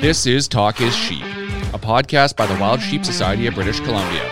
[0.00, 1.24] This is Talk is Sheep,
[1.74, 4.30] a podcast by the Wild Sheep Society of British Columbia.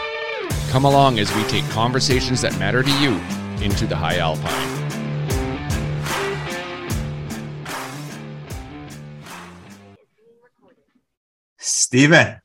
[0.70, 3.20] Come along as we take conversations that matter to you
[3.60, 4.46] into the high alpine.
[11.58, 12.40] Steven.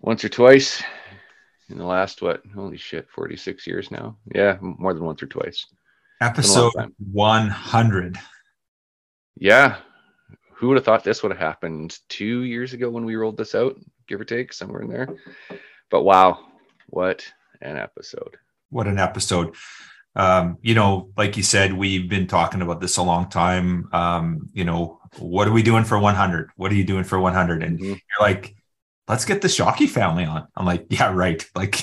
[0.00, 0.82] Once or twice
[1.70, 4.18] in the last, what, holy shit, 46 years now?
[4.34, 5.64] Yeah, more than once or twice.
[6.20, 8.18] Episode 100.
[9.36, 9.78] Yeah.
[10.60, 13.54] Who would have thought this would have happened two years ago when we rolled this
[13.54, 15.08] out, give or take, somewhere in there?
[15.90, 16.48] But wow,
[16.88, 17.24] what
[17.62, 18.36] an episode.
[18.68, 19.54] What an episode.
[20.14, 23.88] Um, you know, like you said, we've been talking about this a long time.
[23.94, 26.50] Um, you know, what are we doing for 100?
[26.56, 27.62] What are you doing for 100?
[27.62, 27.86] And mm-hmm.
[27.86, 28.54] you're like,
[29.08, 30.46] let's get the Shockey family on.
[30.54, 31.42] I'm like, yeah, right.
[31.54, 31.82] Like,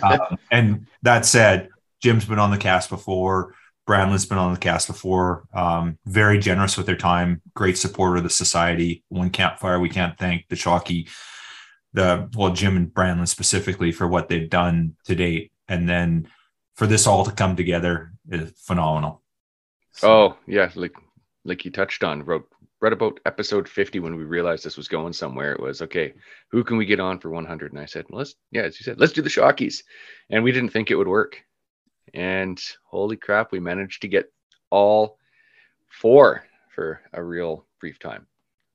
[0.00, 1.70] um, and that said,
[2.00, 3.56] Jim's been on the cast before.
[3.88, 5.44] Branlin's been on the cast before.
[5.52, 7.42] Um, very generous with their time.
[7.54, 9.04] Great supporter of the society.
[9.08, 9.80] One campfire.
[9.80, 11.08] We can't thank the Shockey,
[11.92, 15.52] the well, Jim and Branlin specifically for what they've done to date.
[15.68, 16.28] And then
[16.74, 19.22] for this all to come together is phenomenal.
[19.92, 20.08] So.
[20.10, 20.94] Oh yeah, like
[21.44, 22.48] like you touched on, wrote
[22.82, 25.52] read about episode 50 when we realized this was going somewhere.
[25.52, 26.12] It was okay,
[26.50, 27.72] who can we get on for 100?
[27.72, 29.84] And I said, well, let's, yeah, as you said, let's do the Shockies.
[30.30, 31.42] And we didn't think it would work.
[32.14, 34.32] And holy crap, we managed to get
[34.70, 35.18] all
[35.88, 38.26] four for a real brief time.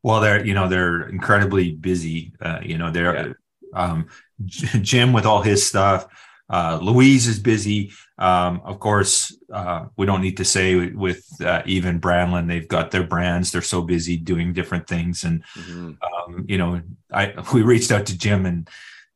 [0.04, 2.34] Well, they're, you know, they're incredibly busy.
[2.40, 3.34] Uh, you know, they're, yeah.
[3.74, 4.08] um,
[4.46, 6.08] Jim with all his stuff,
[6.50, 7.92] uh, Louise is busy.
[8.18, 12.92] Um, of course, uh, we don't need to say with uh, even Branlin, they've got
[12.92, 13.52] their brands.
[13.52, 15.24] They're so busy doing different things.
[15.24, 15.92] And, mm-hmm.
[16.02, 18.70] um, you know, I, we reached out to Jim and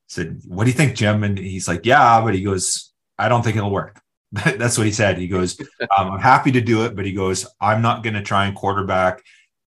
[0.08, 1.24] said, what do you think, Jim?
[1.24, 2.91] And he's like, yeah, but he goes,
[3.22, 4.02] I don't think it'll work.
[4.32, 5.18] That's what he said.
[5.18, 5.60] He goes,
[5.98, 8.56] um, I'm happy to do it, but he goes, I'm not going to try and
[8.56, 9.22] quarterback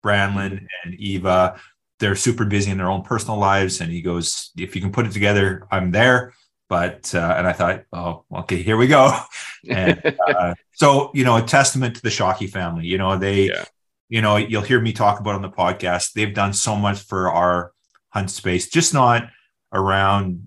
[0.05, 1.61] Branlin and Eva.
[2.00, 3.80] They're super busy in their own personal lives.
[3.80, 6.34] And he goes, if you can put it together, I'm there
[6.69, 9.16] but uh, and I thought, oh, okay, here we go.
[9.67, 12.84] And uh, so you know, a testament to the Shockey family.
[12.84, 13.64] You know, they, yeah.
[14.11, 16.12] you know, you'll hear me talk about on the podcast.
[16.12, 17.73] They've done so much for our
[18.11, 19.30] hunt space, just not
[19.73, 20.42] around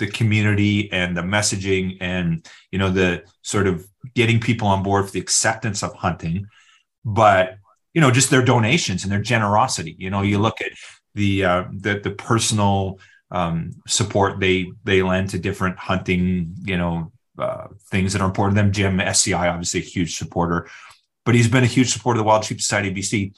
[0.00, 5.06] the community and the messaging and you know the sort of getting people on board
[5.06, 6.46] for the acceptance of hunting,
[7.04, 7.54] but
[7.94, 9.96] you know, just their donations and their generosity.
[9.98, 10.72] You know, you look at
[11.14, 12.98] the uh, the the personal
[13.30, 18.56] um, support they they lend to different hunting, you know, uh, things that are important
[18.56, 18.72] to them.
[18.72, 20.68] Jim SCI, obviously a huge supporter,
[21.24, 23.34] but he's been a huge supporter of the Wild Sheep Society BC.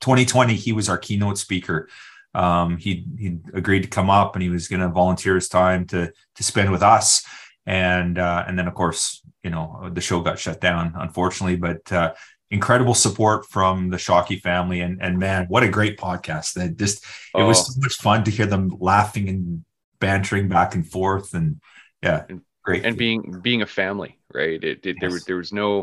[0.00, 1.88] 2020, he was our keynote speaker.
[2.36, 5.86] Um, he he agreed to come up and he was going to volunteer his time
[5.86, 7.24] to to spend with us.
[7.64, 11.56] And uh, and then of course, you know, the show got shut down, unfortunately.
[11.56, 12.14] But uh,
[12.50, 14.80] incredible support from the Shockey family.
[14.80, 16.54] And, and man, what a great podcast.
[16.54, 17.46] That just, it oh.
[17.46, 19.64] was so much fun to hear them laughing and
[19.98, 21.34] bantering back and forth.
[21.34, 21.60] And
[22.02, 22.84] yeah, and, great.
[22.84, 24.62] And being, being a family, right.
[24.62, 24.96] It, it yes.
[25.00, 25.82] there was, there was no,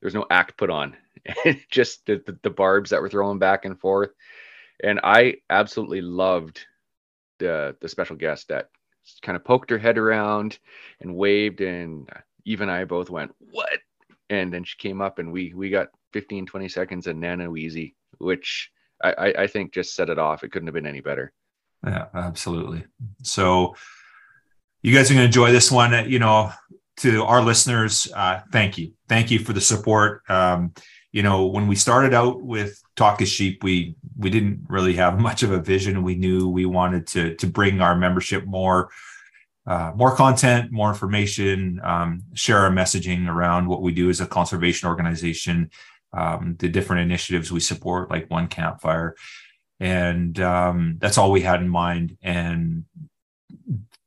[0.00, 0.96] there was no act put on
[1.70, 4.10] just the, the, the barbs that were thrown back and forth.
[4.82, 6.64] And I absolutely loved
[7.38, 8.68] the, the special guest that
[9.22, 10.58] kind of poked her head around
[11.00, 12.08] and waved and
[12.44, 13.78] Eve and I both went, what?
[14.30, 17.94] And then she came up and we, we got 15, 20 seconds and Nana Weezy,
[18.18, 18.70] which
[19.02, 20.44] I, I think just set it off.
[20.44, 21.32] It couldn't have been any better.
[21.84, 22.84] Yeah, absolutely.
[23.22, 23.74] So
[24.82, 26.08] you guys are going to enjoy this one.
[26.08, 26.52] You know,
[26.98, 28.92] to our listeners, uh, thank you.
[29.08, 30.22] Thank you for the support.
[30.28, 30.72] Um,
[31.12, 35.20] you know, when we started out with Talk is Sheep, we we didn't really have
[35.28, 36.02] much of a vision.
[36.02, 38.90] We knew we wanted to to bring our membership more
[39.66, 44.26] uh, more content, more information, um, share our messaging around what we do as a
[44.26, 45.70] conservation organization,
[46.12, 49.14] um, the different initiatives we support, like One Campfire.
[49.78, 52.16] And um, that's all we had in mind.
[52.22, 52.84] And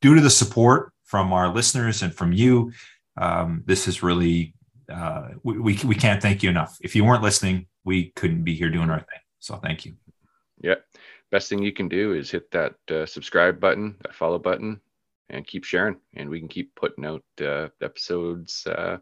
[0.02, 2.74] due to the support from our listeners and from you,
[3.16, 4.55] um, this is really,
[4.90, 6.78] uh, we, we, we can't thank you enough.
[6.81, 9.19] If you weren't listening, we couldn't be here doing our thing.
[9.40, 9.96] So thank you.
[10.62, 10.75] Yeah.
[11.31, 14.80] Best thing you can do is hit that uh, subscribe button, that follow button,
[15.30, 15.98] and keep sharing.
[16.15, 18.98] And we can keep putting out uh, episodes uh,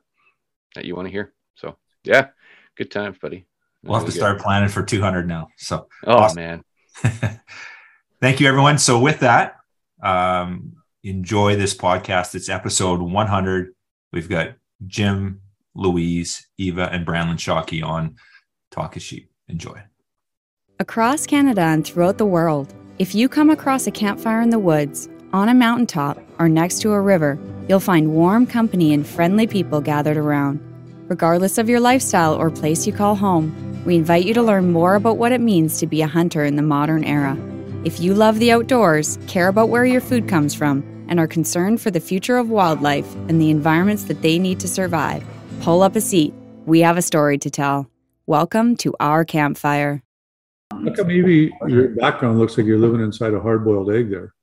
[0.75, 1.33] that you want to hear.
[1.55, 2.27] So, yeah
[2.75, 3.45] good times, buddy.
[3.83, 5.49] We'll have to start planning for 200 now.
[5.57, 6.35] So, oh awesome.
[6.35, 6.63] man,
[8.21, 8.77] thank you, everyone.
[8.77, 9.57] So, with that,
[10.01, 12.33] um, enjoy this podcast.
[12.33, 13.73] It's episode 100.
[14.13, 14.53] We've got
[14.87, 15.41] Jim,
[15.75, 18.15] Louise, Eva, and Branlin Shockey on
[18.71, 19.29] Talk is Sheep.
[19.47, 19.81] Enjoy.
[20.79, 25.09] Across Canada and throughout the world, if you come across a campfire in the woods,
[25.31, 29.81] on a mountaintop, or next to a river, you'll find warm company and friendly people
[29.81, 30.59] gathered around.
[31.09, 33.51] Regardless of your lifestyle or place you call home,
[33.85, 36.55] We invite you to learn more about what it means to be a hunter in
[36.55, 37.37] the modern era.
[37.83, 41.81] If you love the outdoors, care about where your food comes from, and are concerned
[41.81, 45.21] for the future of wildlife and the environments that they need to survive,
[45.63, 46.33] pull up a seat.
[46.65, 47.89] We have a story to tell.
[48.25, 50.03] Welcome to our campfire.
[50.77, 54.33] Look, come maybe your background looks like you're living inside a hard boiled egg there?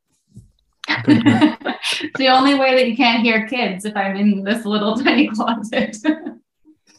[0.89, 5.29] it's the only way that you can't hear kids if I'm in this little tiny
[5.29, 5.99] closet.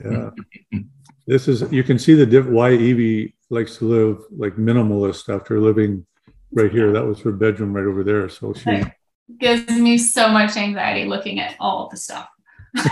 [0.06, 0.30] yeah.
[1.26, 5.60] This is, you can see the diff, why Evie likes to live like minimalist after
[5.60, 6.06] living
[6.52, 6.92] right here.
[6.92, 8.30] That was her bedroom right over there.
[8.30, 8.94] So she it
[9.40, 12.28] gives me so much anxiety looking at all the stuff.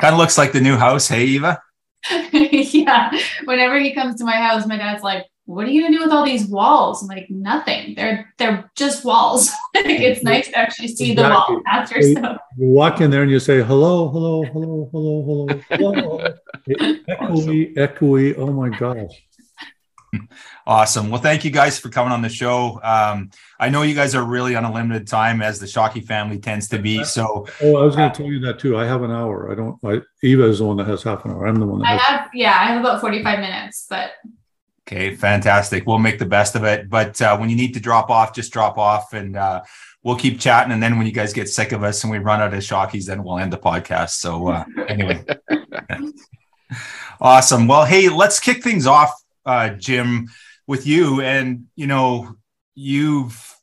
[0.00, 1.08] kind of looks like the new house.
[1.08, 1.62] Hey, Eva.
[2.32, 3.10] yeah.
[3.44, 6.12] Whenever he comes to my house, my dad's like, what are you gonna do with
[6.12, 7.02] all these walls?
[7.02, 7.94] I'm like, nothing.
[7.94, 9.50] They're they're just walls.
[9.74, 11.22] like it's nice to actually see exactly.
[11.22, 12.38] the wall after so.
[12.56, 16.34] You walk in there and you say, hello, hello, hello, hello, hello, hello.
[17.08, 18.34] echoey, echoey.
[18.38, 19.22] Oh my gosh.
[20.66, 21.10] Awesome.
[21.10, 22.80] Well, thank you guys for coming on the show.
[22.82, 26.38] Um, I know you guys are really on a limited time, as the Shockey family
[26.38, 27.04] tends to be.
[27.04, 28.76] So, oh, I was going to tell you that too.
[28.76, 29.50] I have an hour.
[29.50, 29.78] I don't.
[29.84, 31.46] I, Eva is the one that has half an hour.
[31.46, 32.02] I'm the one that I has.
[32.02, 32.30] have.
[32.32, 34.12] Yeah, I have about forty-five minutes, but.
[34.86, 35.86] Okay, fantastic.
[35.86, 36.90] We'll make the best of it.
[36.90, 39.62] But uh, when you need to drop off, just drop off, and uh,
[40.02, 40.72] we'll keep chatting.
[40.72, 43.06] And then when you guys get sick of us and we run out of Shockies,
[43.06, 44.10] then we'll end the podcast.
[44.10, 45.24] So uh, anyway,
[47.20, 47.66] awesome.
[47.66, 49.12] Well, hey, let's kick things off,
[49.46, 50.28] uh, Jim
[50.66, 51.20] with you.
[51.20, 52.36] And you know
[52.74, 53.54] you've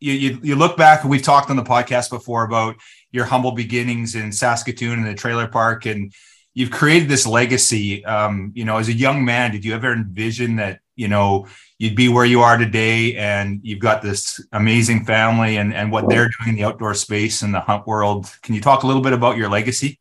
[0.00, 2.76] you, you, you look back and we've talked on the podcast before about
[3.10, 6.12] your humble beginnings in Saskatoon in the trailer park and
[6.52, 8.04] you've created this legacy.
[8.04, 11.46] Um, you know as a young man did you ever envision that you know
[11.78, 16.08] you'd be where you are today and you've got this amazing family and and what
[16.08, 18.26] they're doing in the outdoor space and the hunt world?
[18.42, 19.98] Can you talk a little bit about your legacy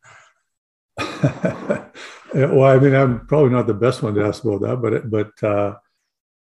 [2.34, 5.48] well i mean i'm probably not the best one to ask about that but but
[5.48, 5.76] uh,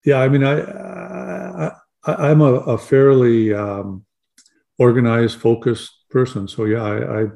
[0.04, 1.70] yeah, I mean, I,
[2.04, 4.04] I am a, a, fairly um,
[4.78, 6.48] organized, focused person.
[6.48, 7.26] So yeah, I, I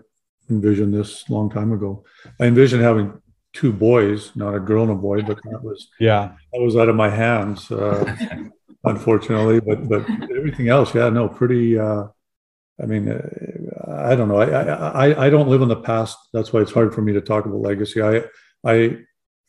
[0.50, 2.04] envisioned this a long time ago.
[2.40, 3.20] I envisioned having
[3.52, 6.88] two boys, not a girl and a boy, but that was yeah, that was out
[6.88, 8.16] of my hands, uh,
[8.84, 9.60] unfortunately.
[9.60, 10.04] But but
[10.36, 11.78] everything else, yeah, no, pretty.
[11.78, 12.06] Uh,
[12.82, 14.38] I mean, uh, I don't know.
[14.38, 16.18] I, I I don't live in the past.
[16.32, 18.02] That's why it's hard for me to talk about legacy.
[18.02, 18.24] I
[18.66, 18.98] I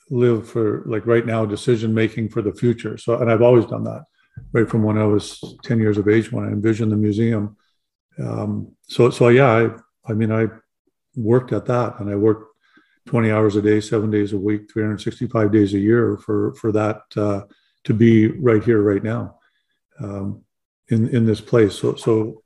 [0.09, 2.97] live for like right now decision making for the future.
[2.97, 4.03] So, and I've always done that
[4.53, 7.57] right from when I was 10 years of age when I envisioned the museum.
[8.19, 10.47] Um, so, so yeah, I, I mean, I
[11.15, 12.45] worked at that and I worked
[13.07, 17.01] 20 hours a day, seven days a week, 365 days a year for, for that
[17.15, 17.41] uh,
[17.85, 19.37] to be right here, right now
[19.99, 20.43] um,
[20.89, 21.77] in, in this place.
[21.79, 22.43] So, so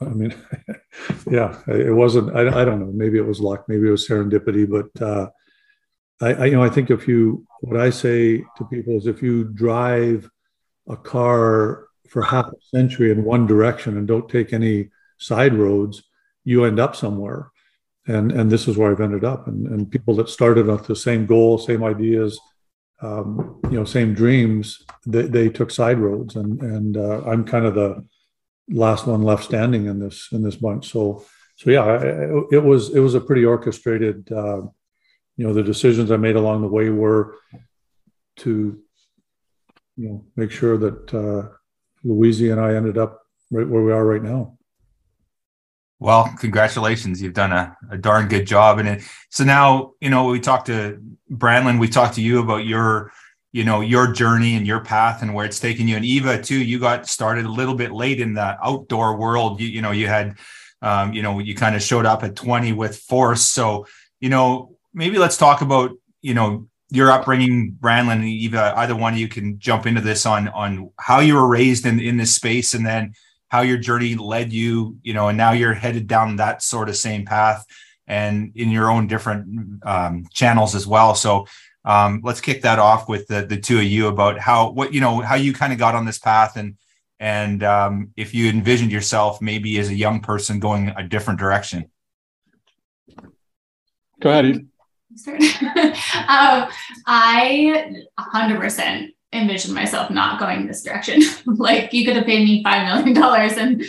[0.00, 0.34] I mean,
[1.30, 4.68] yeah, it wasn't, I, I don't know, maybe it was luck, maybe it was serendipity,
[4.68, 5.30] but uh,
[6.20, 9.22] I, I, you know, I think if you, what I say to people is if
[9.22, 10.28] you drive
[10.88, 16.02] a car for half a century in one direction and don't take any side roads,
[16.44, 17.50] you end up somewhere.
[18.06, 19.46] And, and this is where I've ended up.
[19.48, 22.40] And, and people that started with the same goal, same ideas,
[23.02, 26.34] um, you know, same dreams, they, they took side roads.
[26.34, 28.04] And, and uh, I'm kind of the
[28.70, 30.90] last one left standing in this, in this bunch.
[30.90, 31.24] So,
[31.56, 34.62] so yeah, it, it was, it was a pretty orchestrated, uh,
[35.38, 37.36] you know the decisions I made along the way were
[38.38, 38.78] to
[39.96, 41.48] you know make sure that uh,
[42.04, 44.58] Louise and I ended up right where we are right now.
[46.00, 47.22] Well, congratulations.
[47.22, 49.02] You've done a, a darn good job and it.
[49.30, 53.10] So now, you know, we talked to Branlin, we talked to you about your,
[53.50, 55.96] you know, your journey and your path and where it's taken you.
[55.96, 59.60] And Eva, too, you got started a little bit late in the outdoor world.
[59.60, 60.38] You, you know, you had,
[60.82, 63.42] um, you know, you kind of showed up at 20 with force.
[63.42, 63.86] So,
[64.20, 68.74] you know, maybe let's talk about you know your upbringing, Branlin and Eva.
[68.76, 72.00] Either one of you can jump into this on on how you were raised in
[72.00, 73.14] in this space, and then
[73.48, 74.98] how your journey led you.
[75.02, 77.64] You know, and now you're headed down that sort of same path,
[78.06, 81.14] and in your own different um, channels as well.
[81.14, 81.46] So.
[81.84, 85.00] Um, let's kick that off with the, the two of you about how what you
[85.00, 86.76] know how you kind of got on this path and
[87.18, 91.88] and um, if you envisioned yourself maybe as a young person going a different direction.
[94.20, 94.68] Go ahead.
[95.26, 96.68] um,
[97.06, 101.22] I 100% envisioned myself not going this direction.
[101.46, 103.82] like you could have paid me $5 million and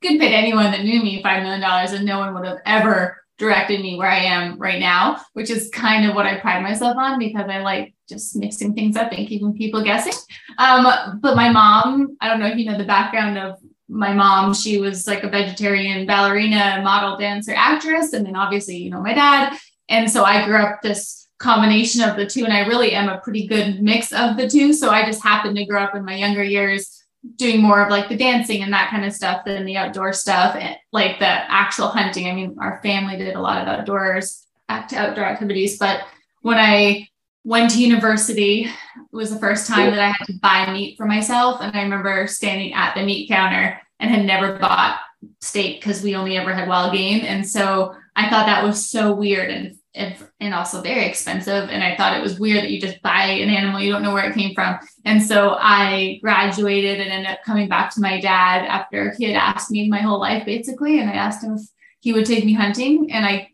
[0.00, 3.80] could pay anyone that knew me $5 million and no one would have ever directed
[3.80, 7.18] me where I am right now, which is kind of what I pride myself on
[7.18, 10.12] because I like just mixing things up and keeping people guessing.
[10.58, 14.54] Um, but my mom, I don't know if you know the background of my mom,
[14.54, 18.12] she was like a vegetarian ballerina, model, dancer, actress.
[18.12, 19.58] And then obviously, you know, my dad,
[19.92, 22.44] and so I grew up this combination of the two.
[22.44, 24.72] And I really am a pretty good mix of the two.
[24.72, 27.02] So I just happened to grow up in my younger years
[27.36, 30.56] doing more of like the dancing and that kind of stuff than the outdoor stuff
[30.56, 32.26] and like the actual hunting.
[32.26, 36.00] I mean, our family did a lot of outdoors act outdoor activities, but
[36.40, 37.08] when I
[37.44, 38.70] went to university, it
[39.12, 41.60] was the first time that I had to buy meat for myself.
[41.60, 45.00] And I remember standing at the meat counter and had never bought
[45.40, 47.24] steak because we only ever had wild game.
[47.24, 51.68] And so I thought that was so weird and and also very expensive.
[51.68, 54.14] And I thought it was weird that you just buy an animal, you don't know
[54.14, 54.78] where it came from.
[55.04, 59.36] And so I graduated and ended up coming back to my dad after he had
[59.36, 61.00] asked me my whole life, basically.
[61.00, 61.62] And I asked him if
[62.00, 63.12] he would take me hunting.
[63.12, 63.50] And I,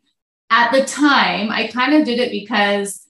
[0.50, 3.04] at the time, I kind of did it because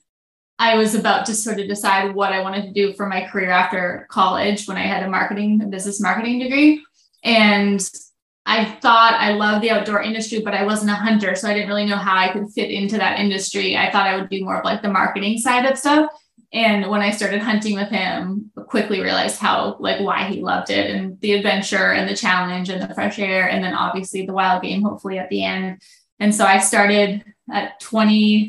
[0.57, 3.51] I was about to sort of decide what I wanted to do for my career
[3.51, 6.83] after college when I had a marketing, business marketing degree.
[7.23, 7.87] And
[8.49, 11.35] I thought I loved the outdoor industry, but I wasn't a hunter.
[11.35, 13.77] So I didn't really know how I could fit into that industry.
[13.77, 16.09] I thought I would do more of like the marketing side of stuff.
[16.51, 20.89] And when I started hunting with him, quickly realized how like why he loved it
[20.89, 23.47] and the adventure and the challenge and the fresh air.
[23.47, 25.79] And then obviously the wild game, hopefully at the end.
[26.19, 28.47] And so I started at 20,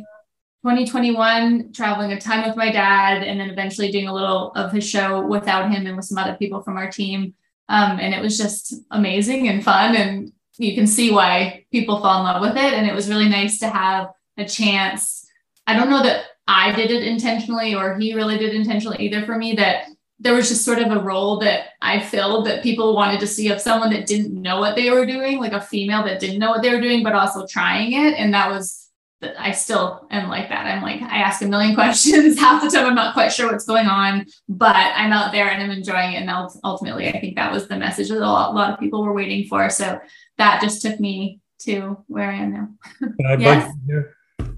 [0.63, 4.89] 2021, traveling a ton with my dad, and then eventually doing a little of his
[4.89, 7.35] show without him and with some other people from our team
[7.71, 9.95] um, and it was just amazing and fun.
[9.95, 12.75] And you can see why people fall in love with it.
[12.75, 15.25] And it was really nice to have a chance.
[15.69, 19.39] I don't know that I did it intentionally or he really did intentionally either for
[19.39, 19.85] me that
[20.19, 23.51] there was just sort of a role that I filled that people wanted to see
[23.51, 26.51] of someone that didn't know what they were doing, like a female that didn't know
[26.51, 28.19] what they were doing, but also trying it.
[28.19, 28.90] And that was
[29.39, 30.67] I still am like that.
[30.67, 32.39] I'm like, I ask a million questions.
[32.39, 35.63] Half the time, I'm not quite sure what's going on, but I'm out there and
[35.63, 36.23] I'm enjoying it.
[36.23, 36.31] And
[36.65, 39.13] ultimately, I think that was the message that a lot, a lot of people were
[39.13, 39.69] waiting for.
[39.71, 40.01] So
[40.39, 42.69] that just took me to where I am now.
[42.99, 43.75] Can I yes.
[43.87, 44.17] here?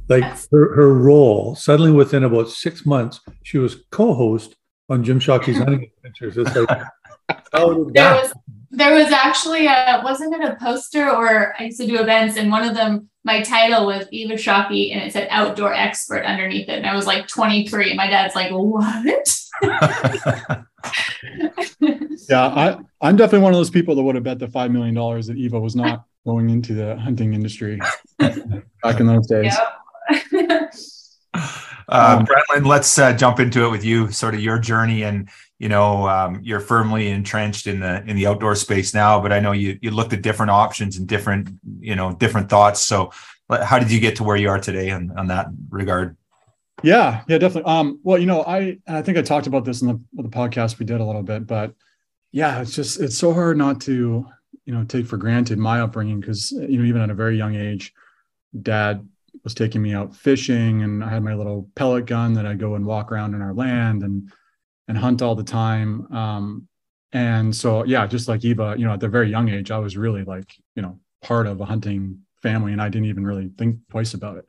[0.08, 0.48] Like yes.
[0.52, 4.56] her, her role, suddenly within about six months, she was co host
[4.88, 6.38] on Jim Shockey's Hunting Adventures.
[6.38, 6.82] It's like,
[7.52, 8.32] there was
[8.70, 12.50] there was actually a wasn't it a poster or I used to do events and
[12.50, 16.78] one of them my title was Eva Shockey and it said outdoor expert underneath it
[16.78, 19.38] and I was like 23 and my dad's like what
[22.28, 24.94] yeah I I'm definitely one of those people that would have bet the five million
[24.94, 27.80] dollars that Eva was not going into the hunting industry
[28.18, 29.56] back in those days
[30.10, 30.72] yep.
[31.88, 35.68] uh, Branlin, let's uh, jump into it with you, sort of your journey and you
[35.68, 39.52] know um, you're firmly entrenched in the in the outdoor space now but i know
[39.52, 41.48] you you looked at different options and different
[41.78, 42.80] you know different thoughts.
[42.80, 43.12] So
[43.50, 46.16] how did you get to where you are today on, on that regard?
[46.82, 47.70] Yeah yeah definitely.
[47.70, 50.78] Um well you know i i think i talked about this in the, the podcast
[50.78, 51.74] we did a little bit but
[52.32, 54.26] yeah it's just it's so hard not to
[54.64, 57.54] you know take for granted my upbringing because you know even at a very young
[57.54, 57.92] age
[58.62, 59.06] dad
[59.44, 62.74] was taking me out fishing and i had my little pellet gun that i'd go
[62.74, 64.30] and walk around in our land and
[64.88, 66.06] and hunt all the time.
[66.12, 66.68] Um,
[67.12, 69.96] and so, yeah, just like Eva, you know, at the very young age, I was
[69.96, 73.76] really like, you know, part of a hunting family, and I didn't even really think
[73.90, 74.48] twice about it.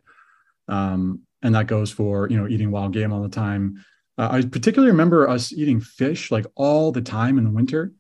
[0.67, 3.83] Um, and that goes for you know eating wild game all the time.
[4.17, 7.91] Uh, I particularly remember us eating fish like all the time in the winter.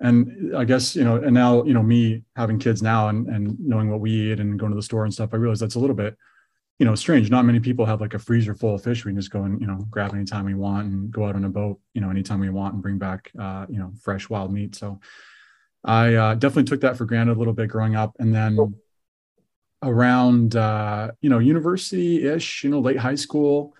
[0.00, 3.58] And I guess you know, and now you know me having kids now and and
[3.60, 5.80] knowing what we eat and going to the store and stuff, I realize that's a
[5.80, 6.16] little bit
[6.78, 7.30] you know, strange.
[7.30, 9.04] Not many people have like a freezer full of fish.
[9.04, 11.44] We can just go and, you know, grab anytime we want and go out on
[11.44, 14.52] a boat, you know, anytime we want and bring back, uh, you know, fresh wild
[14.52, 14.74] meat.
[14.74, 15.00] So
[15.84, 18.14] I uh, definitely took that for granted a little bit growing up.
[18.18, 18.74] And then
[19.82, 23.74] around, uh, you know, university ish, you know, late high school,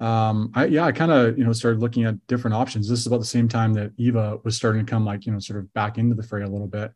[0.00, 2.88] um, I, yeah, I kind of, you know, started looking at different options.
[2.88, 5.38] This is about the same time that Eva was starting to come like, you know,
[5.38, 6.92] sort of back into the fray a little bit.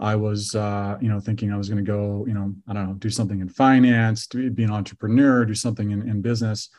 [0.00, 2.88] I was, uh, you know, thinking I was going to go, you know, I don't
[2.88, 6.70] know, do something in finance, do, be an entrepreneur, do something in, in business.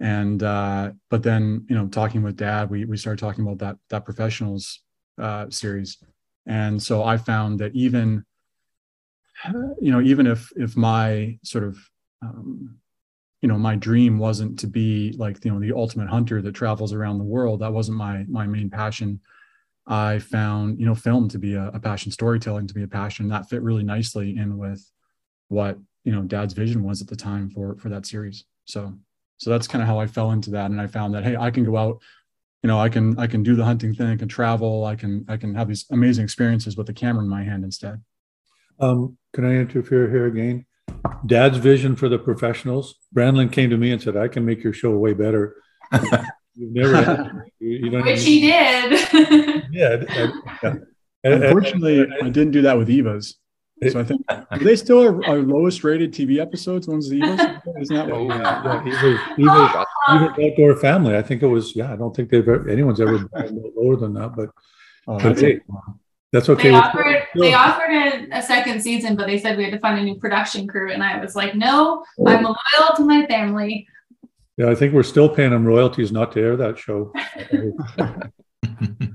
[0.00, 3.76] And, uh, but then, you know, talking with dad, we, we started talking about that,
[3.90, 4.80] that professionals
[5.16, 5.98] uh, series.
[6.44, 8.24] And so I found that even,
[9.80, 11.78] you know, even if, if my sort of,
[12.20, 12.78] um,
[13.42, 16.92] you know, my dream wasn't to be like, you know, the ultimate hunter that travels
[16.92, 19.20] around the world, that wasn't my, my main passion
[19.86, 23.28] I found, you know, film to be a, a, passion, storytelling to be a passion.
[23.28, 24.88] That fit really nicely in with
[25.48, 28.44] what, you know, dad's vision was at the time for for that series.
[28.66, 28.94] So
[29.38, 30.70] so that's kind of how I fell into that.
[30.70, 32.02] And I found that, hey, I can go out,
[32.62, 35.24] you know, I can I can do the hunting thing, I can travel, I can
[35.28, 38.02] I can have these amazing experiences with the camera in my hand instead.
[38.78, 40.66] Um, can I interfere here again?
[41.26, 42.96] Dad's vision for the professionals.
[43.14, 45.56] Branlin came to me and said, I can make your show way better.
[46.60, 49.64] You've never, you, you don't Which he did.
[49.72, 50.04] yeah.
[50.62, 50.74] yeah.
[51.24, 53.36] Unfortunately, I didn't do that with Eva's.
[53.90, 56.86] So I think are they still are our lowest rated TV episodes.
[56.86, 57.40] One's the Eagles.
[57.80, 58.36] Isn't that Oh, what?
[58.36, 61.16] Yeah, Eagles, Eagles, Eagles outdoor family.
[61.16, 61.74] I think it was.
[61.74, 64.36] Yeah, I don't think they've ever, anyone's ever been lower than that.
[64.36, 64.50] But
[65.08, 65.60] Oh, but that's hey,
[66.30, 66.64] that's okay.
[66.64, 69.72] They We're offered still- they offered a, a second season, but they said we had
[69.72, 72.56] to find a new production crew, and I was like, no, I'm loyal
[72.96, 73.86] to my family.
[74.60, 77.14] Yeah, I think we're still paying them royalties not to air that show.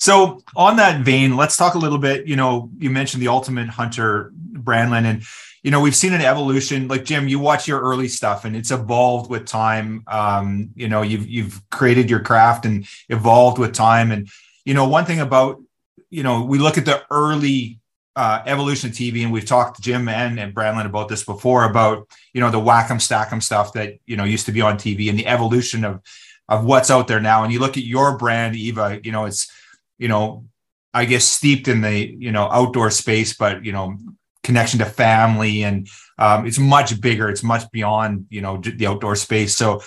[0.00, 3.68] so on that vein let's talk a little bit you know you mentioned the ultimate
[3.68, 5.22] hunter Branlin and
[5.62, 6.88] you know we've seen an evolution.
[6.88, 10.02] Like jim you watch your early stuff and it's evolved with time.
[10.08, 14.10] Um you know you've you've created your craft and evolved with time.
[14.10, 14.28] And
[14.64, 15.62] you know one thing about
[16.10, 17.78] you know we look at the early
[18.14, 21.64] uh, evolution of TV, and we've talked to Jim and, and Branlin about this before
[21.64, 25.08] about you know the whack'em stack'em stuff that you know used to be on TV
[25.08, 26.00] and the evolution of
[26.48, 27.44] of what's out there now.
[27.44, 29.50] And you look at your brand, Eva, you know it's
[29.98, 30.44] you know
[30.92, 33.96] I guess steeped in the you know outdoor space, but you know
[34.42, 35.88] connection to family and
[36.18, 37.28] um, it's much bigger.
[37.28, 39.56] It's much beyond you know the outdoor space.
[39.56, 39.82] So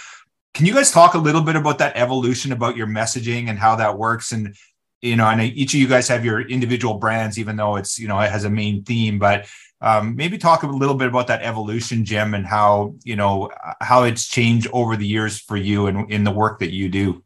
[0.55, 3.75] can you guys talk a little bit about that evolution about your messaging and how
[3.75, 4.55] that works and
[5.01, 8.07] you know, and each of you guys have your individual brands, even though it's, you
[8.07, 9.47] know, it has a main theme, but
[9.81, 14.03] um, maybe talk a little bit about that evolution, Jim, and how, you know, how
[14.03, 17.23] it's changed over the years for you and in the work that you do.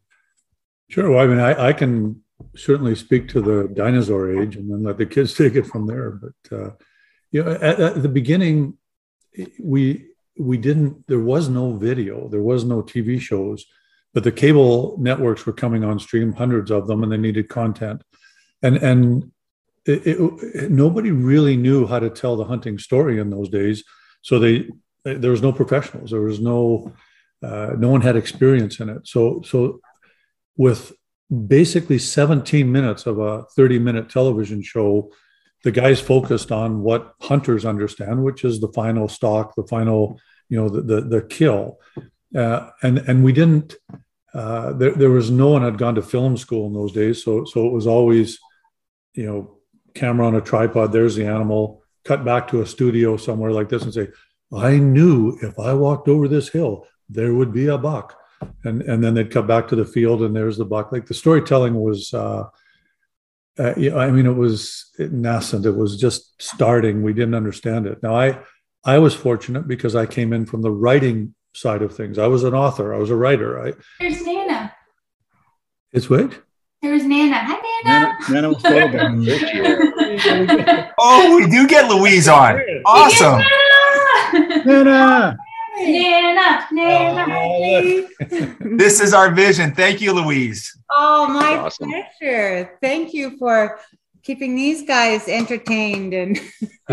[0.89, 1.11] Sure.
[1.11, 2.23] Well, I mean, I, I can
[2.55, 6.11] certainly speak to the dinosaur age and then let the kids take it from there.
[6.11, 6.71] But, uh,
[7.31, 8.77] you know, at, at the beginning,
[9.61, 10.07] we,
[10.37, 13.65] we didn't, there was no video, there was no TV shows
[14.13, 18.03] but the cable networks were coming on stream, hundreds of them, and they needed content.
[18.61, 19.31] And and
[19.85, 23.83] it, it, nobody really knew how to tell the hunting story in those days.
[24.21, 24.69] So they
[25.03, 26.11] there was no professionals.
[26.11, 26.93] There was no
[27.41, 29.07] uh, no one had experience in it.
[29.07, 29.79] So so
[30.57, 30.91] with
[31.47, 35.11] basically 17 minutes of a 30 minute television show,
[35.63, 40.59] the guys focused on what hunters understand, which is the final stalk, the final you
[40.59, 41.77] know the the, the kill.
[42.35, 43.75] Uh, and and we didn't.
[44.33, 47.45] Uh, there, there was no one had gone to film school in those days, so
[47.45, 48.39] so it was always,
[49.13, 49.57] you know,
[49.95, 50.91] camera on a tripod.
[50.91, 51.83] There's the animal.
[52.05, 54.09] Cut back to a studio somewhere like this and say,
[54.53, 58.15] "I knew if I walked over this hill, there would be a buck,"
[58.63, 60.91] and and then they'd cut back to the field and there's the buck.
[60.91, 62.13] Like the storytelling was.
[62.13, 62.45] Uh,
[63.57, 65.65] uh, I mean, it was nascent.
[65.65, 67.03] It was just starting.
[67.03, 68.01] We didn't understand it.
[68.01, 68.39] Now, I
[68.85, 72.17] I was fortunate because I came in from the writing side of things.
[72.17, 72.93] I was an author.
[72.93, 73.65] I was a writer.
[73.67, 74.73] I, There's Nana.
[75.91, 76.41] it's what?
[76.81, 77.35] There's Nana.
[77.35, 78.31] Hi, Nana, Nana.
[78.31, 78.73] Nana was full.
[81.01, 82.59] Oh, we do get Louise on.
[82.85, 83.41] Awesome.
[84.65, 85.37] Nana.
[85.77, 86.67] Nana.
[86.71, 87.25] Nana.
[87.29, 88.07] Oh,
[88.61, 89.73] This is our vision.
[89.73, 90.75] Thank you, Louise.
[90.91, 91.89] Oh, my Awesome.
[91.89, 92.71] pleasure.
[92.81, 93.79] Thank you for
[94.23, 96.39] keeping these guys entertained and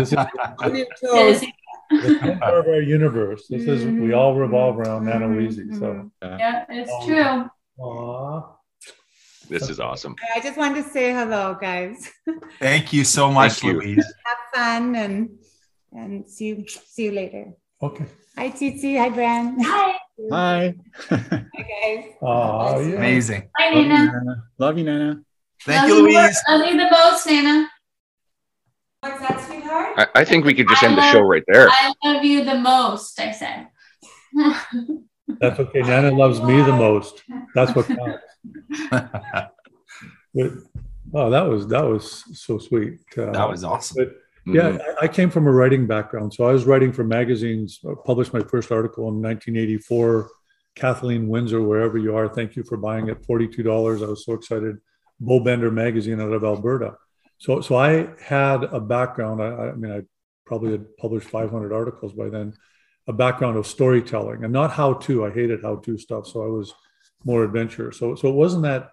[2.01, 2.39] This is on their There's- toes.
[2.39, 3.47] the center of our universe.
[3.47, 4.89] This is we all revolve mm-hmm.
[4.89, 5.73] around Nana Weezy.
[5.79, 6.39] So, mm-hmm.
[6.39, 7.49] Yeah, it's oh, true.
[7.83, 8.57] Aw.
[9.49, 10.15] This is awesome.
[10.35, 12.09] I just wanted to say hello, guys.
[12.59, 13.79] Thank you so much, Thank you.
[13.79, 14.13] Louise.
[14.25, 15.29] Have fun and
[15.93, 17.53] and see you see you later.
[17.81, 18.05] okay.
[18.37, 18.99] Hi, Tsitsi.
[18.99, 19.57] Hi, Bran.
[19.61, 19.95] Hi.
[20.31, 20.75] Hi.
[21.09, 22.05] Hi, guys.
[22.21, 22.95] Oh, yeah.
[22.97, 23.49] Amazing.
[23.57, 24.11] Hi, Love you, Nana.
[24.11, 24.43] Nana.
[24.59, 25.21] Love you, Nana.
[25.65, 26.43] Thank Love you, more- Louise.
[26.49, 27.69] Love you the most, Nana.
[29.07, 29.93] What's that, sweetheart?
[29.97, 31.67] I, I think we could just I end the show right there.
[31.69, 33.67] I love you the most, I said.
[35.39, 35.81] That's okay.
[35.81, 37.23] Nana loves me the most.
[37.55, 38.23] That's what counts.
[40.35, 40.51] But,
[41.15, 42.99] oh, that was that was so sweet.
[43.17, 43.95] Uh, That was awesome.
[44.05, 44.15] But
[44.45, 47.79] yeah, I, I came from a writing background, so I was writing for magazines.
[47.89, 50.29] I published my first article in 1984.
[50.75, 53.25] Kathleen Windsor, wherever you are, thank you for buying it.
[53.25, 54.03] Forty-two dollars.
[54.03, 54.77] I was so excited.
[55.19, 56.97] Bowbender magazine out of Alberta.
[57.37, 59.41] So, so I had a background.
[59.41, 60.01] I, I mean, I
[60.45, 62.53] probably had published 500 articles by then.
[63.07, 65.25] A background of storytelling and not how to.
[65.25, 66.73] I hated how to stuff, so I was
[67.23, 67.91] more adventure.
[67.91, 68.89] So, so it wasn't that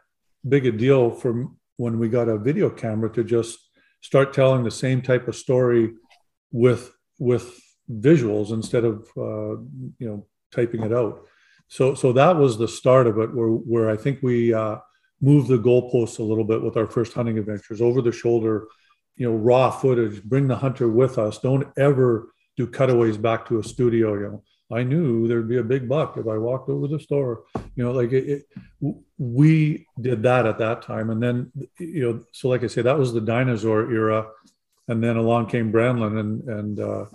[0.48, 3.59] big a deal for when we got a video camera to just
[4.00, 5.94] start telling the same type of story
[6.52, 9.57] with with visuals instead of uh,
[9.98, 11.26] you know typing it out.
[11.68, 14.76] So so that was the start of it, where where I think we uh,
[15.24, 18.68] moved the goalposts a little bit with our first hunting adventures, over the shoulder,
[19.16, 20.22] you know, raw footage.
[20.22, 21.38] Bring the hunter with us.
[21.38, 24.14] Don't ever do cutaways back to a studio.
[24.14, 24.42] You know,
[24.76, 27.44] I knew there'd be a big buck if I walked over the store.
[27.74, 28.46] You know, like it,
[28.80, 32.82] it we did that at that time, and then you know, so like I say,
[32.82, 34.28] that was the dinosaur era,
[34.88, 37.06] and then along came Branlin and and uh,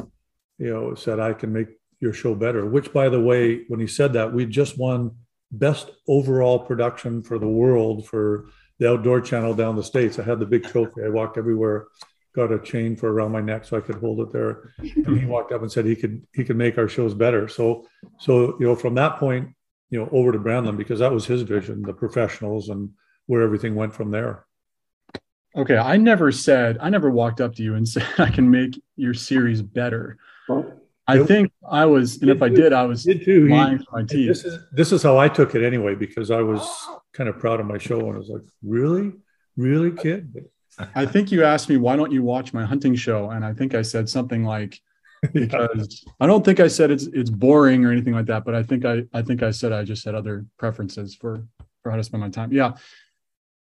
[0.57, 1.67] you know said I can make
[1.99, 2.65] your show better.
[2.65, 5.15] Which, by the way, when he said that, we just won
[5.51, 10.19] best overall production for the world for the Outdoor Channel down the states.
[10.19, 11.03] I had the big trophy.
[11.03, 11.87] I walked everywhere,
[12.33, 14.73] got a chain for around my neck so I could hold it there.
[14.77, 17.47] And he walked up and said he could he could make our shows better.
[17.47, 17.87] So
[18.19, 19.49] so you know from that point,
[19.89, 22.91] you know, over to Branlin because that was his vision, the professionals and
[23.25, 24.45] where everything went from there.
[25.55, 28.79] Okay, I never said I never walked up to you and said I can make
[28.95, 30.17] your series better.
[31.09, 33.47] I think I was, and if I did, I was did too.
[33.47, 34.27] lying my teeth.
[34.27, 36.61] This is this is how I took it anyway because I was
[37.13, 39.13] kind of proud of my show and I was like, really,
[39.57, 40.45] really, kid.
[40.95, 43.75] I think you asked me why don't you watch my hunting show, and I think
[43.75, 44.79] I said something like
[45.33, 46.05] because.
[46.19, 48.85] I don't think I said it's it's boring or anything like that, but I think
[48.85, 51.45] I I think I said I just had other preferences for
[51.83, 52.51] for how to spend my time.
[52.51, 52.73] Yeah.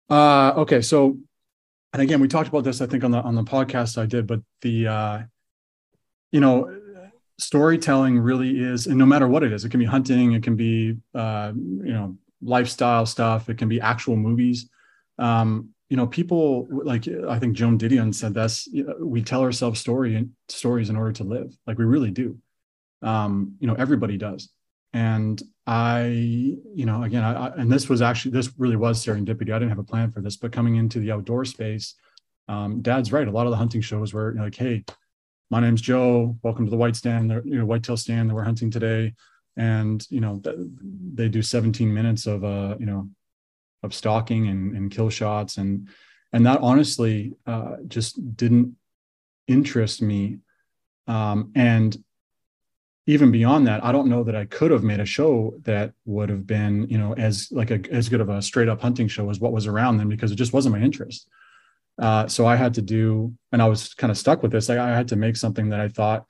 [0.09, 1.17] Uh, okay, so
[1.93, 4.27] and again, we talked about this I think on the on the podcast I did,
[4.27, 5.21] but the uh,
[6.31, 6.80] you know
[7.41, 10.55] storytelling really is, and no matter what it is, it can be hunting, it can
[10.55, 14.69] be uh, you know lifestyle stuff, it can be actual movies.
[15.17, 19.41] Um, you know, people like I think Joan Didion said this: you know, we tell
[19.41, 21.55] ourselves story stories in order to live.
[21.67, 22.37] Like we really do.
[23.01, 24.49] Um, you know, everybody does.
[24.93, 29.53] And I, you know, again, I, I, and this was actually this really was serendipity.
[29.53, 31.95] I didn't have a plan for this, but coming into the outdoor space,
[32.47, 33.27] um, Dad's right.
[33.27, 34.83] A lot of the hunting shows were you know, like, hey,
[35.51, 36.37] my name's Joe.
[36.43, 39.13] Welcome to the white stand, you know, whitetail stand that we're hunting today.
[39.57, 40.41] And, you know,
[41.13, 43.09] they do 17 minutes of, uh, you know,
[43.83, 45.57] of stalking and, and kill shots.
[45.57, 45.89] And,
[46.31, 48.77] and that honestly uh, just didn't
[49.45, 50.37] interest me.
[51.07, 52.01] Um, and
[53.05, 56.29] even beyond that, I don't know that I could have made a show that would
[56.29, 59.29] have been, you know, as like a, as good of a straight up hunting show
[59.29, 61.27] as what was around then because it just wasn't my interest.
[62.01, 64.67] Uh, so I had to do, and I was kind of stuck with this.
[64.67, 66.25] Like I had to make something that I thought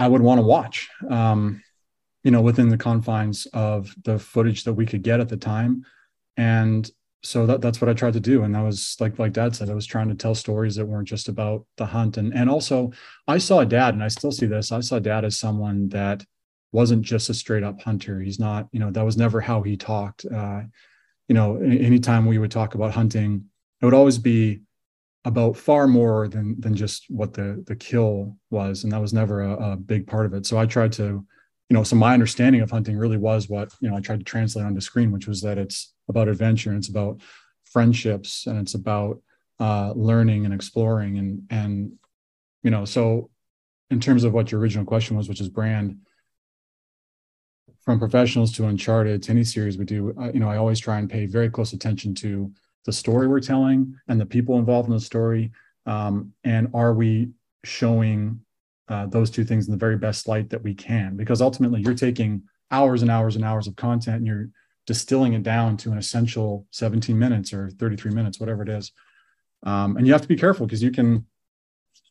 [0.00, 1.62] I would want to watch, um,
[2.24, 5.84] you know, within the confines of the footage that we could get at the time.
[6.36, 6.90] And
[7.22, 8.42] so that, that's what I tried to do.
[8.42, 11.06] And that was like, like dad said, I was trying to tell stories that weren't
[11.06, 12.16] just about the hunt.
[12.16, 12.90] And, and also
[13.28, 14.72] I saw dad, and I still see this.
[14.72, 16.24] I saw dad as someone that
[16.72, 18.20] wasn't just a straight up hunter.
[18.20, 20.24] He's not, you know, that was never how he talked.
[20.24, 20.62] Uh,
[21.28, 23.44] you know, anytime we would talk about hunting,
[23.80, 24.62] it would always be
[25.24, 29.42] about far more than than just what the the kill was and that was never
[29.42, 30.46] a, a, big part of it.
[30.46, 31.24] So i tried to
[31.70, 34.24] you know so my understanding of hunting really was what you know i tried to
[34.24, 37.20] translate onto screen which was that it's about adventure and it's about
[37.64, 39.22] friendships and it's about
[39.60, 41.92] uh, learning and exploring and and
[42.62, 43.30] you know so
[43.90, 45.98] in terms of what your original question was which is brand
[47.84, 50.98] from professionals to uncharted to any series we do uh, you know i always try
[50.98, 52.50] and pay very close attention to
[52.84, 55.52] the story we're telling and the people involved in the story?
[55.86, 57.30] Um, and are we
[57.64, 58.40] showing
[58.88, 61.16] uh, those two things in the very best light that we can?
[61.16, 64.48] Because ultimately, you're taking hours and hours and hours of content and you're
[64.86, 68.92] distilling it down to an essential 17 minutes or 33 minutes, whatever it is.
[69.62, 71.26] Um, and you have to be careful because you can,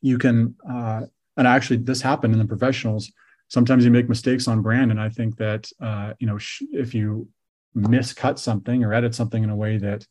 [0.01, 1.01] you can, uh,
[1.35, 3.11] and actually, this happened in the professionals.
[3.47, 6.93] Sometimes you make mistakes on brand, and I think that uh, you know sh- if
[6.93, 7.27] you
[7.75, 10.05] miscut something or edit something in a way that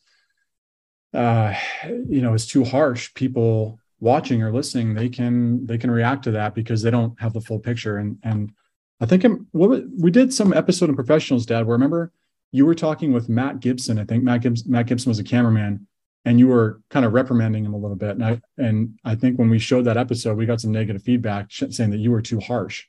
[1.15, 3.13] uh, you know is too harsh.
[3.15, 7.33] People watching or listening they can they can react to that because they don't have
[7.33, 7.99] the full picture.
[7.99, 8.53] And and
[9.01, 12.13] i think I'm, what we did some episode in professionals dad where remember
[12.51, 15.87] you were talking with matt gibson i think matt gibson, matt gibson was a cameraman
[16.25, 18.11] and you were kind of reprimanding him a little bit.
[18.11, 21.51] And i and i think when we showed that episode we got some negative feedback
[21.51, 22.85] saying that you were too harsh.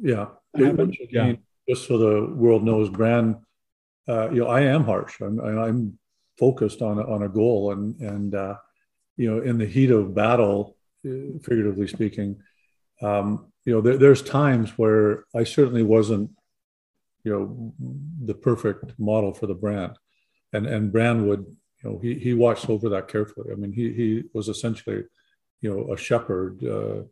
[0.00, 0.72] Yeah, yeah.
[1.68, 3.36] just so the world knows brand
[4.08, 5.20] uh, you know i am harsh.
[5.20, 5.98] I'm, I'm
[6.38, 7.72] focused on a, on a goal.
[7.72, 8.56] And and uh,
[9.16, 12.40] you know in the heat of battle uh, figuratively speaking
[13.02, 16.30] um, you know there, there's times where i certainly wasn't
[17.24, 17.72] you know
[18.24, 19.98] the perfect model for the brand.
[20.52, 21.44] And and brand would
[21.82, 23.52] you know he, he watched over that carefully.
[23.52, 25.04] I mean he he was essentially
[25.60, 27.02] you know a shepherd uh,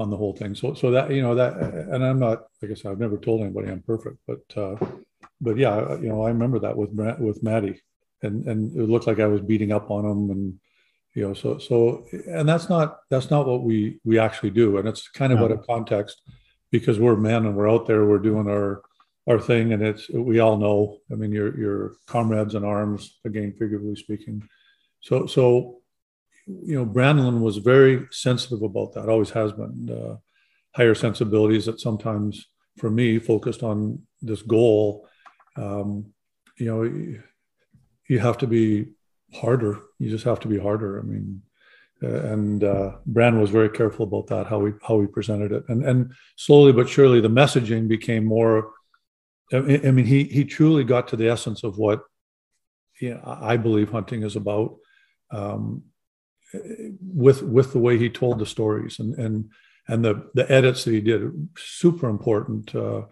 [0.00, 0.54] on the whole thing.
[0.54, 3.42] So so that you know that and i'm not like i said i've never told
[3.42, 4.76] anybody i'm perfect but uh
[5.40, 6.90] but yeah you know i remember that with
[7.26, 7.80] with maddie
[8.22, 10.58] and and it looked like I was beating up on him and
[11.14, 14.78] you know so so and that's not that's not what we we actually do.
[14.78, 15.46] And it's kind of no.
[15.46, 16.22] out of context
[16.70, 18.82] because we're men and we're out there we're doing our
[19.28, 19.72] our thing.
[19.72, 24.48] And it's we all know I mean your your comrades in arms again figuratively speaking.
[25.00, 25.78] So so
[26.46, 30.16] you know Branlin was very sensitive about that always has been uh,
[30.74, 32.46] higher sensibilities that sometimes
[32.78, 35.06] for me focused on this goal.
[35.56, 36.06] Um,
[36.58, 37.20] you know
[38.08, 38.86] you have to be
[39.34, 39.80] harder.
[39.98, 40.98] You just have to be harder.
[40.98, 41.42] I mean,
[42.02, 45.64] uh, and uh, Brand was very careful about that how we how we presented it,
[45.68, 48.72] and and slowly but surely the messaging became more.
[49.52, 52.02] I, mean, he he truly got to the essence of what
[53.00, 54.76] you know, I believe hunting is about.
[55.30, 55.84] Um,
[57.00, 59.50] with with the way he told the stories and and
[59.88, 63.02] and the the edits that he did super important uh,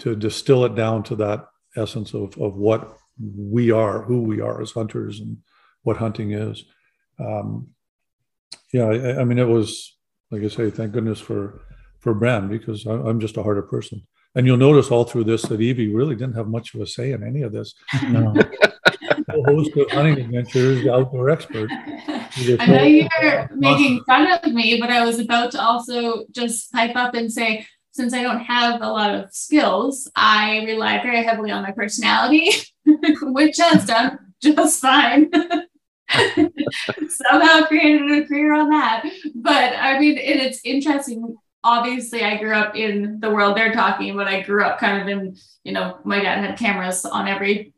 [0.00, 4.60] to distill it down to that essence of of what we are who we are
[4.60, 5.38] as hunters and
[5.82, 6.64] what hunting is.
[7.18, 7.68] Um,
[8.72, 9.96] yeah I, I, mean it was
[10.30, 11.60] like i say thank goodness for
[12.00, 14.06] for Bran because i'm just a harder person.
[14.34, 17.12] And you'll notice all through this that evie really didn't have much of a say
[17.12, 17.74] in any of this.
[18.08, 18.34] No.
[19.46, 21.70] host of hunting adventures the outdoor expert.
[22.40, 26.96] I know you're making fun of me, but I was about to also just pipe
[26.96, 31.50] up and say, since I don't have a lot of skills, I rely very heavily
[31.50, 32.50] on my personality,
[33.22, 35.30] which has done just fine.
[37.08, 39.04] Somehow created a career on that.
[39.34, 41.36] But I mean, and it's interesting.
[41.64, 45.08] Obviously, I grew up in the world they're talking but I grew up kind of
[45.08, 47.72] in, you know, my dad had cameras on every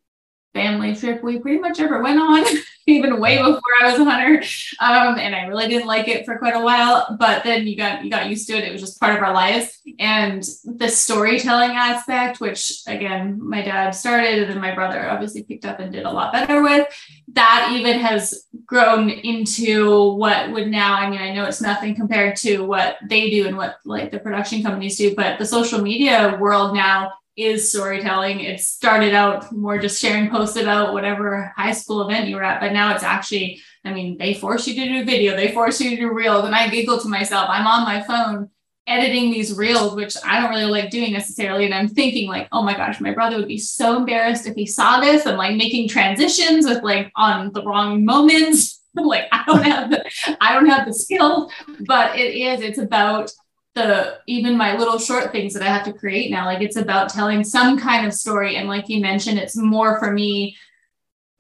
[0.55, 2.45] family trip we pretty much ever went on,
[2.87, 4.43] even way before I was a hunter.
[4.81, 8.05] Um, and I really didn't like it for quite a while, but then you got
[8.05, 8.64] you got used to it.
[8.64, 9.81] It was just part of our lives.
[9.99, 15.67] And the storytelling aspect, which again, my dad started and then my brother obviously picked
[15.67, 16.88] up and did a lot better with,
[17.33, 22.37] that even has grown into what would now, I mean, I know it's nothing compared
[22.37, 26.38] to what they do and what like the production companies do, but the social media
[26.40, 28.40] world now is storytelling.
[28.40, 32.61] It started out more just sharing posts about whatever high school event you were at,
[32.61, 35.90] but now it's actually, I mean, they force you to do video, they force you
[35.90, 36.44] to do reels.
[36.44, 38.51] And I giggle to myself, I'm on my phone
[38.87, 41.64] editing these reels, which I don't really like doing necessarily.
[41.64, 44.66] And I'm thinking, like, oh my gosh, my brother would be so embarrassed if he
[44.66, 48.83] saw this and like making transitions with like on the wrong moments.
[48.94, 50.05] like I don't have the
[50.40, 51.51] I don't have the skills,
[51.87, 53.31] but it is, it's about
[53.75, 56.47] the even my little short things that I have to create now.
[56.47, 58.57] Like it's about telling some kind of story.
[58.57, 60.57] And like you mentioned, it's more for me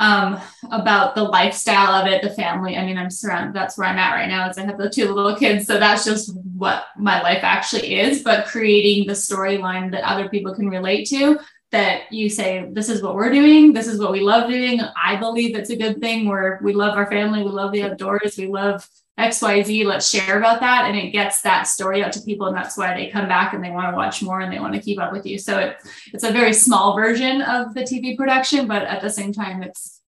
[0.00, 0.40] um
[0.72, 2.76] about the lifestyle of it, the family.
[2.76, 5.12] I mean, I'm surrounded, that's where I'm at right now, is I have the two
[5.12, 5.66] little kids.
[5.66, 8.22] So that's just what my life actually is.
[8.22, 11.38] But creating the storyline that other people can relate to
[11.74, 15.16] that you say this is what we're doing this is what we love doing i
[15.16, 18.46] believe it's a good thing where we love our family we love the outdoors we
[18.46, 20.86] love XYZ, let's share about that.
[20.86, 22.48] And it gets that story out to people.
[22.48, 24.74] And that's why they come back and they want to watch more and they want
[24.74, 25.38] to keep up with you.
[25.38, 25.76] So it,
[26.12, 30.00] it's a very small version of the TV production, but at the same time, it's,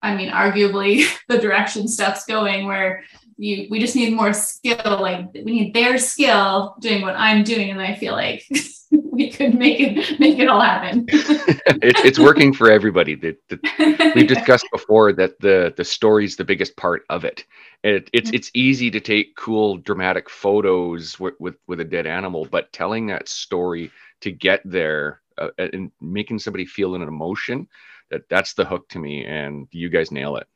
[0.00, 3.04] I mean, arguably the direction stuff's going where
[3.36, 4.98] you, we just need more skill.
[4.98, 7.70] Like we need their skill doing what I'm doing.
[7.70, 8.44] And I feel like
[9.18, 11.04] we could make it, make it all happen.
[11.10, 13.16] it, it's working for everybody.
[13.16, 17.44] The, the, we discussed before that the, the story's the biggest part of it.
[17.82, 22.44] It, it's it's easy to take cool dramatic photos with, with, with a dead animal
[22.44, 27.68] but telling that story to get there uh, and making somebody feel an emotion
[28.10, 30.46] that that's the hook to me and you guys nail it.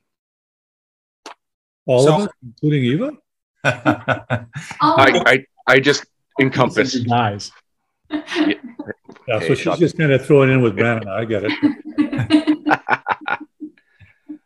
[1.86, 3.10] All so, of us including eva?
[3.64, 4.46] I,
[4.80, 6.04] I i just
[6.40, 7.52] encompass eyes
[8.12, 8.54] yeah,
[9.28, 11.52] yeah so she's just kind of throwing in with brandon i get it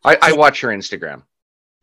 [0.05, 1.23] I, I watch her instagram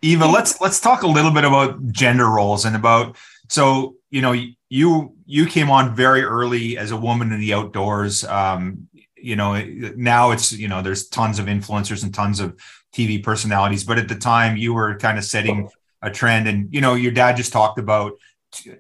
[0.04, 3.16] Eva, let's let's talk a little bit about gender roles and about
[3.48, 4.36] so you know
[4.70, 8.26] you you came on very early as a woman in the outdoors.
[8.26, 9.64] Um, you know
[9.96, 12.60] now it's you know there's tons of influencers and tons of
[12.94, 15.70] TV personalities, but at the time you were kind of setting
[16.02, 18.14] a trend, and you know your dad just talked about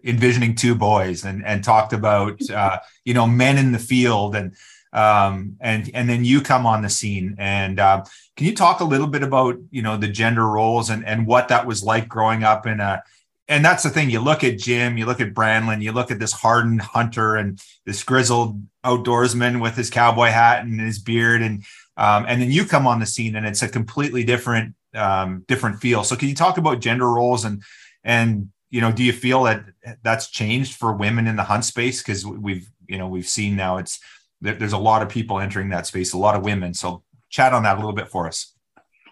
[0.03, 4.55] envisioning two boys and and talked about uh, you know men in the field and
[4.93, 7.35] um, and and then you come on the scene.
[7.39, 8.03] And uh,
[8.37, 11.47] can you talk a little bit about you know the gender roles and and what
[11.47, 13.03] that was like growing up in a
[13.49, 14.09] and that's the thing.
[14.09, 17.61] You look at Jim, you look at Branlin, you look at this hardened hunter and
[17.85, 21.63] this grizzled outdoorsman with his cowboy hat and his beard, and
[21.97, 25.79] um, and then you come on the scene, and it's a completely different um, different
[25.79, 26.03] feel.
[26.03, 27.61] So, can you talk about gender roles and
[28.03, 29.65] and you know, do you feel that
[30.01, 32.01] that's changed for women in the hunt space?
[32.01, 33.99] Because we've you know we've seen now it's
[34.41, 36.73] there's a lot of people entering that space, a lot of women.
[36.73, 38.51] So chat on that a little bit for us.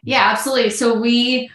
[0.04, 0.72] Yeah, absolutely.
[0.72, 1.52] So we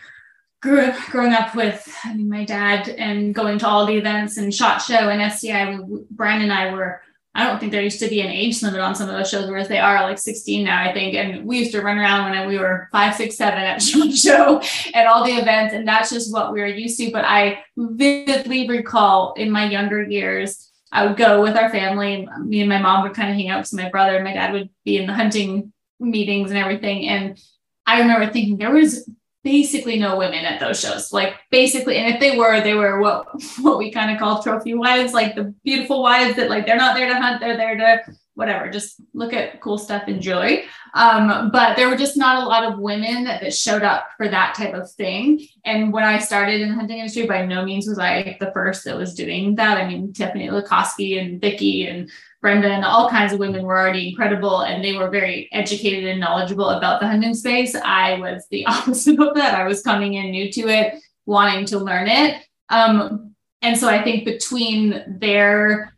[0.63, 4.55] grew growing up with I mean my dad and going to all the events and
[4.55, 5.81] shot show and SCI.
[6.13, 7.03] Brian and I were
[7.37, 9.47] I don't think there used to be an age limit on some of those shows,
[9.47, 11.15] whereas they are like 16 now, I think.
[11.15, 14.63] And we used to run around when we were five, six, seven at Show
[14.95, 15.75] at all the events.
[15.75, 17.11] And that's just what we were used to.
[17.11, 22.15] But I vividly recall in my younger years I would go with our family.
[22.15, 24.33] And me and my mom would kind of hang out with my brother and my
[24.33, 27.07] dad would be in the hunting meetings and everything.
[27.07, 27.39] And
[27.85, 29.07] I remember thinking there was
[29.47, 31.13] basically no women at those shows.
[31.13, 33.29] Like basically, and if they were, they were what
[33.61, 36.97] what we kind of call trophy wives, like the beautiful wives that like they're not
[36.97, 40.65] there to hunt, they're there to whatever, just look at cool stuff, enjoy.
[40.95, 44.29] Um, but there were just not a lot of women that, that showed up for
[44.29, 45.47] that type of thing.
[45.65, 48.85] And when I started in the hunting industry, by no means was I the first
[48.85, 49.79] that was doing that.
[49.79, 54.11] I mean, Tiffany Lakosky and Vicky and Brenda and all kinds of women were already
[54.11, 57.75] incredible and they were very educated and knowledgeable about the hunting space.
[57.75, 59.55] I was the opposite of that.
[59.55, 60.95] I was coming in new to it,
[61.25, 62.43] wanting to learn it.
[62.69, 65.97] Um, and so I think between their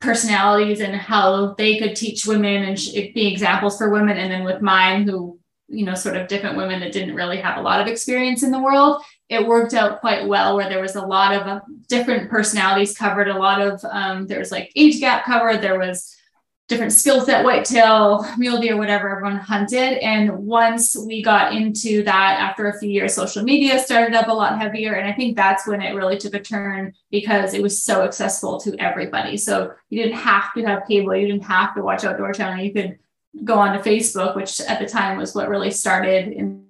[0.00, 2.76] personalities and how they could teach women and
[3.14, 4.18] be examples for women.
[4.18, 7.58] And then with mine, who, you know, sort of different women that didn't really have
[7.58, 10.96] a lot of experience in the world, it worked out quite well where there was
[10.96, 15.00] a lot of uh, different personalities covered, a lot of, um, there was like age
[15.00, 16.14] gap covered, there was
[16.66, 20.02] different skill set, whitetail, mule deer, whatever everyone hunted.
[20.02, 24.32] And once we got into that, after a few years, social media started up a
[24.32, 24.94] lot heavier.
[24.94, 28.58] And I think that's when it really took a turn because it was so accessible
[28.60, 29.36] to everybody.
[29.36, 32.64] So you didn't have to have cable, you didn't have to watch Outdoor Channel.
[32.64, 32.98] You could
[33.42, 36.63] go on to Facebook, which at the time was what really started in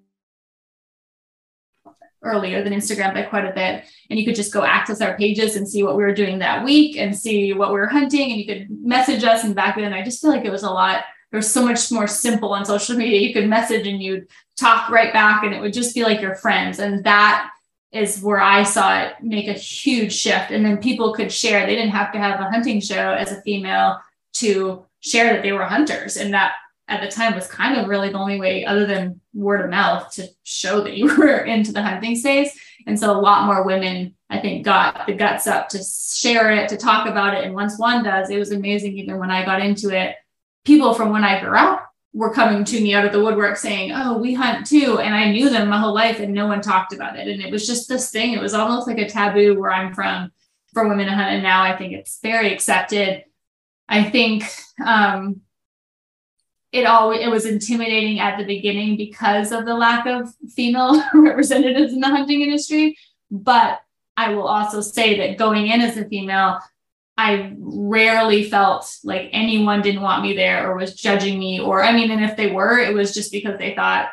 [2.24, 3.84] earlier than Instagram by quite a bit.
[4.10, 6.64] And you could just go access our pages and see what we were doing that
[6.64, 8.30] week and see what we were hunting.
[8.30, 9.44] And you could message us.
[9.44, 11.04] And back then, I just feel like it was a lot.
[11.30, 13.20] There was so much more simple on social media.
[13.20, 16.36] You could message and you'd talk right back, and it would just be like your
[16.36, 16.78] friends.
[16.78, 17.50] And that
[17.90, 20.50] is where I saw it make a huge shift.
[20.50, 21.66] And then people could share.
[21.66, 24.00] They didn't have to have a hunting show as a female
[24.34, 26.16] to share that they were hunters.
[26.16, 26.54] And that
[26.88, 30.10] at the time was kind of really the only way other than word of mouth
[30.12, 32.58] to show that you were into the hunting space.
[32.86, 36.68] And so a lot more women i think got the guts up to share it
[36.68, 37.44] to talk about it.
[37.44, 40.16] And once one does it was amazing even when i got into it.
[40.64, 43.92] People from when i grew up were coming to me out of the woodwork saying
[43.94, 44.98] oh we hunt too.
[44.98, 47.28] And i knew them my whole life and no one talked about it.
[47.28, 48.32] And it was just this thing.
[48.32, 50.30] It was almost like a taboo where i'm from
[50.74, 51.32] for women to hunt.
[51.32, 53.24] And now i think it's very accepted.
[53.88, 54.44] I think
[54.84, 55.42] um,
[56.74, 61.92] it all it was intimidating at the beginning because of the lack of female representatives
[61.92, 62.98] in the hunting industry.
[63.30, 63.80] But
[64.16, 66.58] i will also say that going in as a female
[67.16, 71.92] i rarely felt like anyone didn't want me there or was judging me or i
[71.92, 74.08] mean and if they were it was just because they thought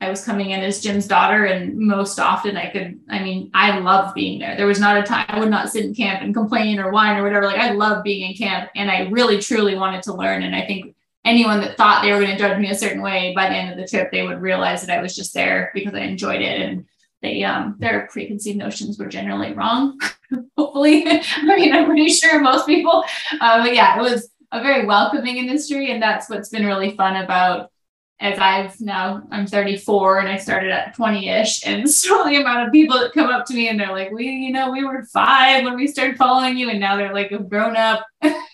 [0.00, 3.78] i was coming in as jim's daughter and most often i could i mean i
[3.78, 4.56] loved being there.
[4.56, 7.16] There was not a time i would not sit in camp and complain or whine
[7.16, 7.46] or whatever.
[7.46, 10.42] Like i love being in camp and i really truly wanted to learn.
[10.42, 10.94] And i think
[11.24, 13.70] anyone that thought they were going to judge me a certain way by the end
[13.70, 16.60] of the trip, they would realize that I was just there because I enjoyed it
[16.60, 16.86] and
[17.20, 19.98] they um their preconceived notions were generally wrong.
[20.56, 21.04] Hopefully,
[21.36, 23.04] I mean I'm pretty sure most people,
[23.40, 27.16] uh, but yeah, it was a very welcoming industry, and that's what's been really fun
[27.16, 27.70] about
[28.20, 32.72] as I've now I'm 34 and I started at 20-ish and so the amount of
[32.72, 35.64] people that come up to me and they're like, we, you know, we were five
[35.64, 38.04] when we started following you and now they're like a grown up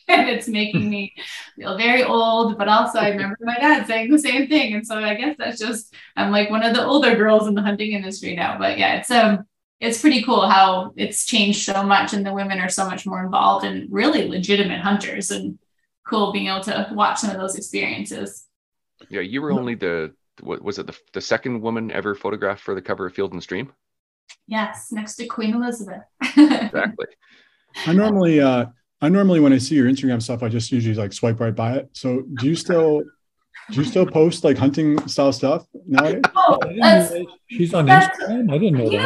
[0.08, 1.14] and it's making me
[1.56, 2.58] feel very old.
[2.58, 4.74] But also I remember my dad saying the same thing.
[4.74, 7.62] And so I guess that's just I'm like one of the older girls in the
[7.62, 8.58] hunting industry now.
[8.58, 9.46] But yeah, it's um
[9.80, 13.22] it's pretty cool how it's changed so much and the women are so much more
[13.22, 15.58] involved and really legitimate hunters and
[16.06, 18.46] cool being able to watch some of those experiences.
[19.08, 22.74] Yeah, you were only the what was it the, the second woman ever photographed for
[22.74, 23.72] the cover of Field and Stream?
[24.46, 26.02] Yes, next to Queen Elizabeth.
[26.36, 27.06] exactly.
[27.86, 28.66] I normally uh
[29.04, 31.74] I normally when I see your Instagram stuff, I just usually like swipe right by
[31.74, 31.90] it.
[31.92, 33.02] So do you still
[33.70, 36.22] do you still post like hunting style stuff nowadays?
[36.34, 36.58] Oh,
[37.48, 38.52] She's on Instagram.
[38.52, 39.02] I didn't know that.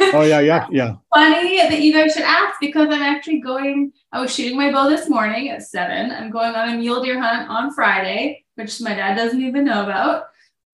[0.00, 0.96] Know, oh yeah, yeah, yeah.
[1.14, 3.92] Funny that you guys should ask because I'm actually going.
[4.12, 6.10] I was shooting my bow this morning at seven.
[6.10, 9.84] I'm going on a mule deer hunt on Friday which my dad doesn't even know
[9.84, 10.26] about.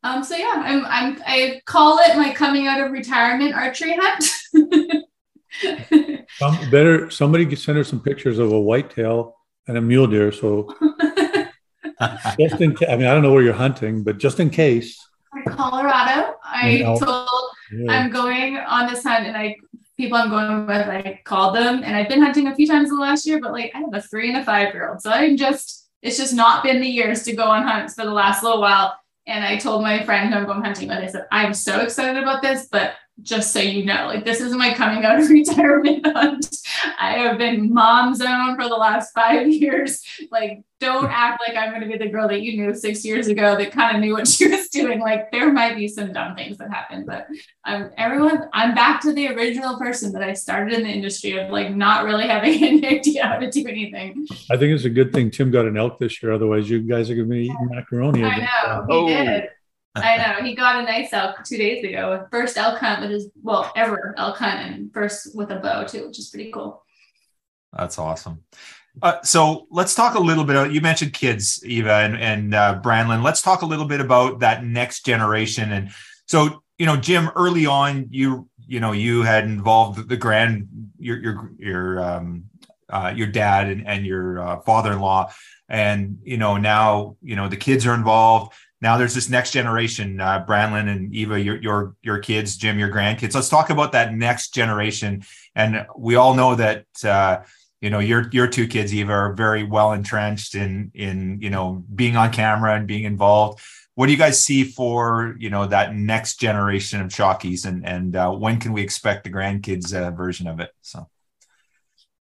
[0.03, 4.25] Um, so yeah, I'm I'm I call it my coming out of retirement archery hunt.
[6.41, 10.33] um, better somebody could send her some pictures of a whitetail and a mule deer.
[10.33, 10.75] So
[12.39, 14.99] just in case, I mean, I don't know where you're hunting, but just in case.
[15.49, 16.35] Colorado.
[16.43, 17.29] I told
[17.73, 17.93] yeah.
[17.93, 19.57] I'm going on this hunt, and I
[19.97, 22.97] people I'm going with, I called them, and I've been hunting a few times in
[22.97, 25.11] the last year, but like I have a three and a five year old, so
[25.11, 28.43] I'm just it's just not been the years to go on hunts for the last
[28.43, 28.97] little while.
[29.27, 32.23] And I told my friend who I'm going hunting with, I said, I'm so excited
[32.23, 36.07] about this, but just so you know, like this isn't my coming out of retirement
[36.07, 36.57] hunt.
[36.99, 40.05] I have been mom zone for the last five years.
[40.31, 43.27] Like don't act like I'm going to be the girl that you knew six years
[43.27, 45.01] ago that kind of knew what she was doing.
[45.01, 47.27] Like there might be some dumb things that happen, but
[47.65, 48.49] I'm everyone.
[48.53, 52.05] I'm back to the original person that I started in the industry of like not
[52.05, 54.27] really having any idea how to do anything.
[54.51, 56.33] I think it's a good thing Tim got an elk this year.
[56.33, 58.23] Otherwise, you guys are going to be eating macaroni.
[58.23, 59.09] I know he oh.
[59.09, 59.49] did.
[59.95, 62.27] I know he got a nice elk two days ago.
[62.31, 66.07] First elk hunt with his well ever elk hunt and first with a bow too,
[66.07, 66.85] which is pretty cool.
[67.73, 68.45] That's awesome
[69.03, 70.57] Uh, so let's talk a little bit.
[70.57, 73.23] About, you mentioned kids, Eva and, and uh, Branlin.
[73.23, 75.73] Let's talk a little bit about that next generation.
[75.73, 75.91] And
[76.27, 80.69] so, you know, Jim, early on, you you know, you had involved the grand
[80.99, 82.45] your your your um,
[82.91, 85.33] uh, your dad and, and your uh, father-in-law,
[85.69, 88.53] and you know now you know the kids are involved.
[88.81, 93.35] Now there's this next generation, uh, and Eva, your your your kids, Jim, your grandkids.
[93.35, 95.25] Let's talk about that next generation.
[95.55, 97.39] And we all know that uh,
[97.81, 101.85] you know your your two kids eva are very well entrenched in in you know
[101.95, 103.61] being on camera and being involved.
[103.95, 108.15] What do you guys see for you know that next generation of Shockeys and and
[108.15, 110.71] uh, when can we expect the grandkids uh, version of it?
[110.83, 111.09] So.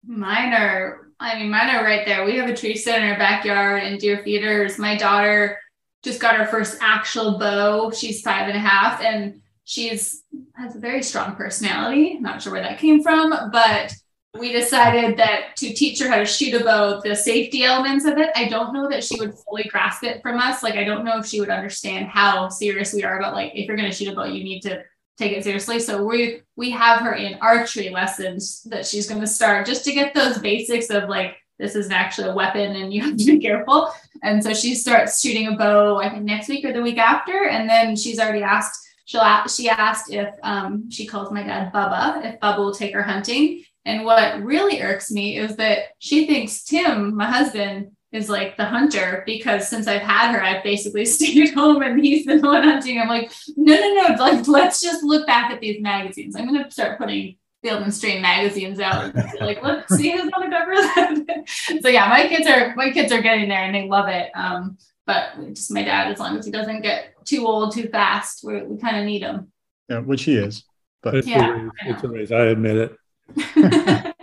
[0.08, 2.24] Mine are i mean mine are right there.
[2.26, 4.78] We have a tree set in our backyard and deer feeders.
[4.78, 5.60] My daughter
[6.06, 10.24] just got her first actual bow she's five and a half and she's
[10.56, 13.94] has a very strong personality not sure where that came from but
[14.40, 18.18] we decided that to teach her how to shoot a bow, the safety elements of
[18.18, 20.64] it, I don't know that she would fully grasp it from us.
[20.64, 23.68] Like, I don't know if she would understand how serious we are about like, if
[23.68, 24.84] you're going to shoot a bow, you need to
[25.18, 25.80] take it seriously.
[25.80, 29.94] So we we have her in archery lessons that she's going to start just to
[29.94, 33.40] get those basics of like this is actually a weapon and you have to be
[33.48, 33.92] careful.
[34.24, 37.48] And so she starts shooting a bow I think next week or the week after,
[37.48, 38.82] and then she's already asked.
[39.08, 43.04] She'll she asked if um, she calls my dad Bubba if Bubba will take her
[43.04, 48.58] hunting, and what really irks me is that she thinks Tim, my husband, is like
[48.58, 52.64] the hunter because since I've had her, I've basically stayed home and he's the one
[52.64, 53.00] hunting.
[53.00, 56.36] I'm like, no, no, no, like let's just look back at these magazines.
[56.36, 59.16] I'm gonna start putting Field and Stream magazines out.
[59.42, 61.44] like, let's see who's on the cover of that.
[61.82, 64.30] so yeah, my kids are my kids are getting there and they love it.
[64.36, 68.44] Um, but just my dad, as long as he doesn't get too old too fast,
[68.44, 69.52] we we kind of need him.
[69.90, 70.64] Yeah, which he is.
[71.02, 71.72] But it's yeah, a raise.
[71.86, 72.32] It's a raise.
[72.32, 74.16] I admit it.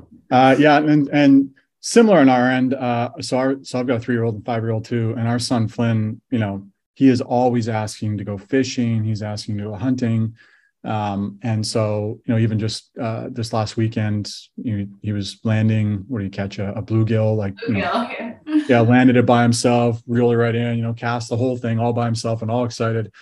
[0.30, 2.72] uh, yeah, and and similar on our end.
[2.72, 5.14] Uh, so our so I've got a three year old and five year old too,
[5.18, 9.04] and our son Flynn, you know, he is always asking to go fishing.
[9.04, 10.36] He's asking to go hunting.
[10.84, 15.38] Um, and so, you know, even just uh, this last weekend, you know, he was
[15.44, 16.04] landing.
[16.08, 17.36] Where do you catch a, a bluegill?
[17.36, 18.34] Like, you know, yeah.
[18.68, 20.76] yeah, landed it by himself, reeled it right in.
[20.76, 23.12] You know, cast the whole thing all by himself, and all excited.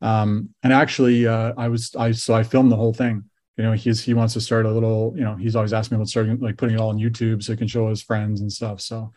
[0.00, 3.24] Um, and actually, uh, I was I so I filmed the whole thing
[3.56, 5.96] you know he's he wants to start a little you know he's always asked me
[5.96, 8.52] about starting like putting it all on youtube so he can show his friends and
[8.52, 9.12] stuff so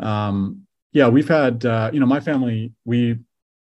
[0.00, 0.62] um
[0.92, 3.18] yeah we've had uh you know my family we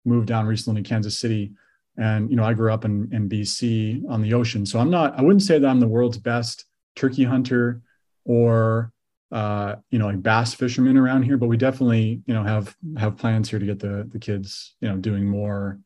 [0.05, 1.53] moved down recently to kansas city
[2.01, 5.17] and you know i grew up in in bc on the ocean so i'm not
[5.17, 7.81] i wouldn't say that i'm the world's best turkey hunter
[8.25, 8.91] or
[9.31, 13.17] uh you know like bass fisherman around here but we definitely you know have have
[13.17, 15.79] plans here to get the the kids you know doing more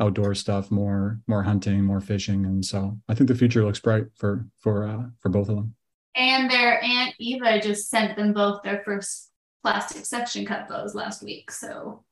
[0.00, 4.06] outdoor stuff, more more hunting, more fishing, and so I think the future looks bright
[4.14, 5.74] for for uh, for both of them.
[6.14, 9.30] And their aunt Eva just sent them both their first
[9.62, 11.50] plastic section cut bows last week.
[11.50, 12.04] So.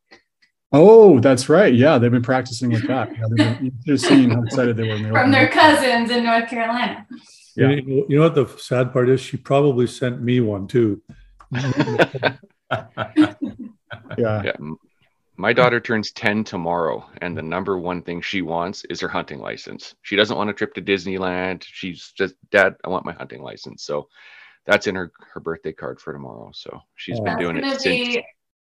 [0.73, 1.73] Oh, that's right.
[1.73, 3.11] Yeah, they've been practicing with that.
[3.13, 4.99] Yeah, they've been, just seeing how excited they were.
[4.99, 7.07] The From their cousins in North Carolina.
[7.57, 7.71] Yeah.
[7.71, 9.21] You know what the sad part is?
[9.21, 11.01] She probably sent me one too.
[11.53, 12.37] yeah.
[14.19, 14.57] yeah
[15.37, 19.39] my daughter turns 10 tomorrow, and the number one thing she wants is her hunting
[19.39, 19.95] license.
[20.03, 21.63] She doesn't want a trip to Disneyland.
[21.65, 23.85] She's just, Dad, I want my hunting license.
[23.85, 24.09] So
[24.65, 26.51] that's in her, her birthday card for tomorrow.
[26.55, 28.17] So she's been doing it since.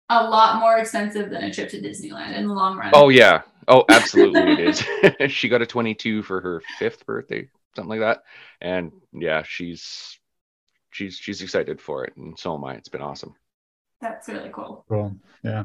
[0.10, 2.92] A lot more expensive than a trip to Disneyland in the long run.
[2.94, 3.42] Oh, yeah.
[3.68, 5.32] Oh, absolutely, it is.
[5.32, 8.24] she got a 22 for her fifth birthday, something like that.
[8.62, 10.20] And yeah, she's
[10.92, 12.76] she's she's excited for it, and so am I.
[12.76, 13.34] It's been awesome.
[14.02, 14.86] That's really cool.
[14.88, 15.16] Cool.
[15.44, 15.64] Yeah.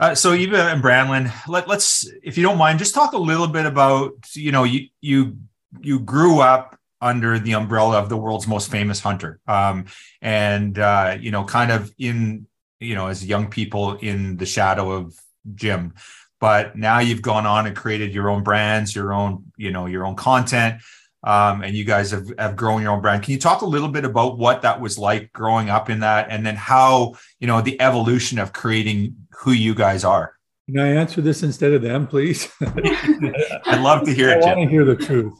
[0.00, 3.46] Uh, so Eva and Branlin, let, let's, if you don't mind, just talk a little
[3.46, 5.38] bit about, you know, you you
[5.80, 9.86] you grew up under the umbrella of the world's most famous hunter, um,
[10.20, 12.46] and uh, you know, kind of in,
[12.82, 15.14] you know, as young people in the shadow of
[15.54, 15.94] Jim,
[16.40, 20.04] but now you've gone on and created your own brands, your own, you know, your
[20.04, 20.82] own content
[21.24, 23.22] um, and you guys have, have grown your own brand.
[23.22, 26.28] Can you talk a little bit about what that was like growing up in that,
[26.30, 30.36] and then how you know the evolution of creating who you guys are?
[30.66, 32.50] Can I answer this instead of them, please?
[32.60, 34.44] I'd love to hear I it.
[34.44, 35.38] I want to hear the truth.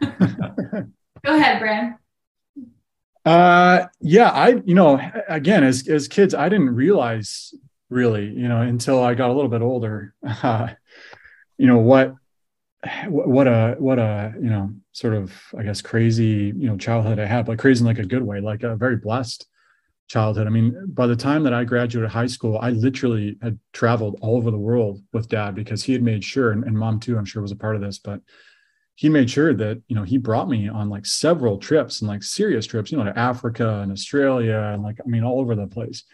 [1.24, 1.94] Go ahead, Brand.
[3.24, 7.54] Uh, yeah, I you know again as as kids, I didn't realize
[7.90, 10.14] really you know until I got a little bit older.
[10.22, 10.68] Uh,
[11.58, 12.14] you know what
[13.08, 17.26] what a what a you know sort of i guess crazy you know childhood i
[17.26, 19.46] had but crazy in like a good way like a very blessed
[20.08, 24.18] childhood i mean by the time that i graduated high school i literally had traveled
[24.22, 27.18] all over the world with dad because he had made sure and, and mom too
[27.18, 28.20] i'm sure was a part of this but
[29.00, 32.22] he made sure that you know he brought me on like several trips and like
[32.22, 35.66] serious trips you know to africa and australia and like i mean all over the
[35.66, 36.04] place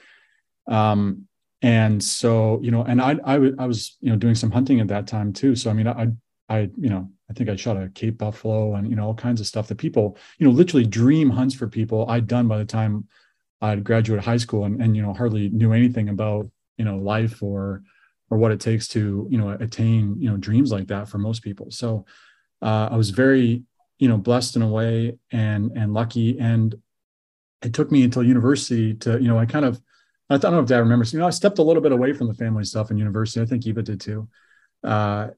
[0.69, 1.27] um
[1.63, 4.79] and so you know and i i, w- I was you know doing some hunting
[4.79, 6.07] at that time too so i mean i
[6.49, 9.41] i you know i think i shot a cape buffalo and you know all kinds
[9.41, 12.65] of stuff that people you know literally dream hunts for people i'd done by the
[12.65, 13.05] time
[13.63, 17.43] i'd graduated high school and, and you know hardly knew anything about you know life
[17.43, 17.83] or
[18.31, 21.43] or what it takes to you know attain you know dreams like that for most
[21.43, 22.05] people so
[22.63, 23.65] uh, I was very,
[23.99, 26.39] you know, blessed in a way and and lucky.
[26.39, 26.75] And
[27.63, 29.81] it took me until university to, you know, I kind of,
[30.29, 32.29] I don't know if Dad remembers, you know, I stepped a little bit away from
[32.29, 33.41] the family stuff in university.
[33.41, 34.29] I think Eva did too.
[34.85, 35.29] Uh,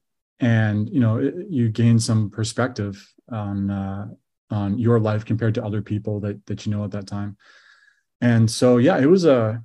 [0.40, 4.06] and you know, it, you gain some perspective on uh,
[4.50, 7.36] on your life compared to other people that that you know at that time.
[8.20, 9.62] And so, yeah, it was a,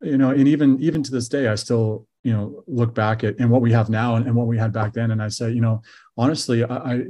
[0.00, 3.38] you know, and even even to this day, I still you know look back at
[3.38, 5.10] and what we have now and, and what we had back then.
[5.10, 5.82] And i say you know
[6.16, 7.02] honestly i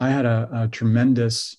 [0.00, 1.56] i had a, a tremendous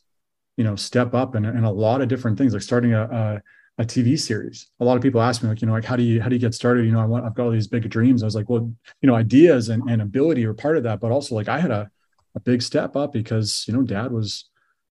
[0.58, 3.42] you know step up in, in a lot of different things like starting a, a,
[3.80, 4.70] a tv series.
[4.80, 6.36] A lot of people ask me like you know like how do you how do
[6.36, 6.86] you get started?
[6.86, 8.22] You know i want i've got all these big dreams.
[8.22, 11.12] I was like well you know ideas and, and ability are part of that but
[11.12, 11.90] also like i had a,
[12.36, 14.50] a big step up because you know dad was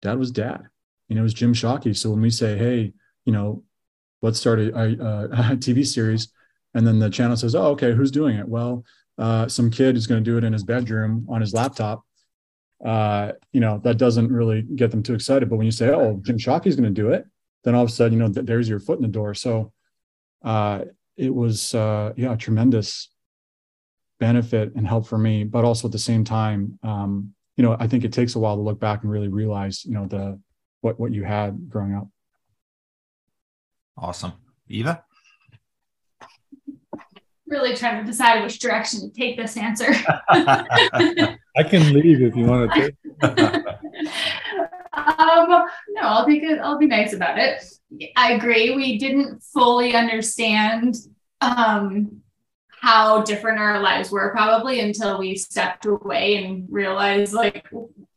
[0.03, 0.62] dad was dad.
[1.09, 1.97] You know it was jim shockey.
[1.97, 2.93] So when we say hey
[3.25, 3.62] you know
[4.21, 6.29] let's start a, a, a tv series
[6.77, 8.85] and then the channel says, "Oh, okay, who's doing it?" Well,
[9.16, 12.05] uh, some kid is going to do it in his bedroom on his laptop.
[12.85, 15.49] Uh, you know, that doesn't really get them too excited.
[15.49, 17.24] But when you say, "Oh, Jim Shockey's going to do it,"
[17.64, 19.33] then all of a sudden, you know, th- there's your foot in the door.
[19.33, 19.72] So
[20.45, 20.85] uh,
[21.16, 23.09] it was, uh, yeah, tremendous
[24.20, 25.45] benefit and help for me.
[25.45, 28.57] But also at the same time, um, you know, I think it takes a while
[28.57, 30.39] to look back and really realize, you know, the
[30.83, 32.07] what what you had growing up.
[33.97, 34.35] Awesome,
[34.68, 35.05] Eva
[37.49, 39.92] really trying to decide which direction to take this answer.
[41.57, 42.80] I can leave if you want to
[43.22, 43.38] take.
[44.92, 46.59] um, no, I'll take it.
[46.59, 47.62] I'll be nice about it.
[48.16, 48.74] I agree.
[48.74, 50.97] We didn't fully understand
[51.40, 52.20] um,
[52.70, 57.66] how different our lives were probably until we stepped away and realized like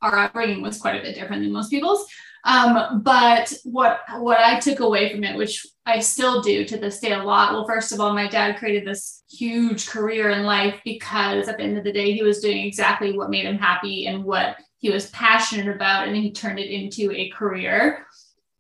[0.02, 2.06] our upbringing was quite a bit different than most people's.
[2.46, 7.00] Um, but what what I took away from it, which I still do to this
[7.00, 7.54] day a lot.
[7.54, 11.64] Well, first of all, my dad created this huge career in life because at the
[11.64, 14.90] end of the day, he was doing exactly what made him happy and what he
[14.90, 18.06] was passionate about, and he turned it into a career.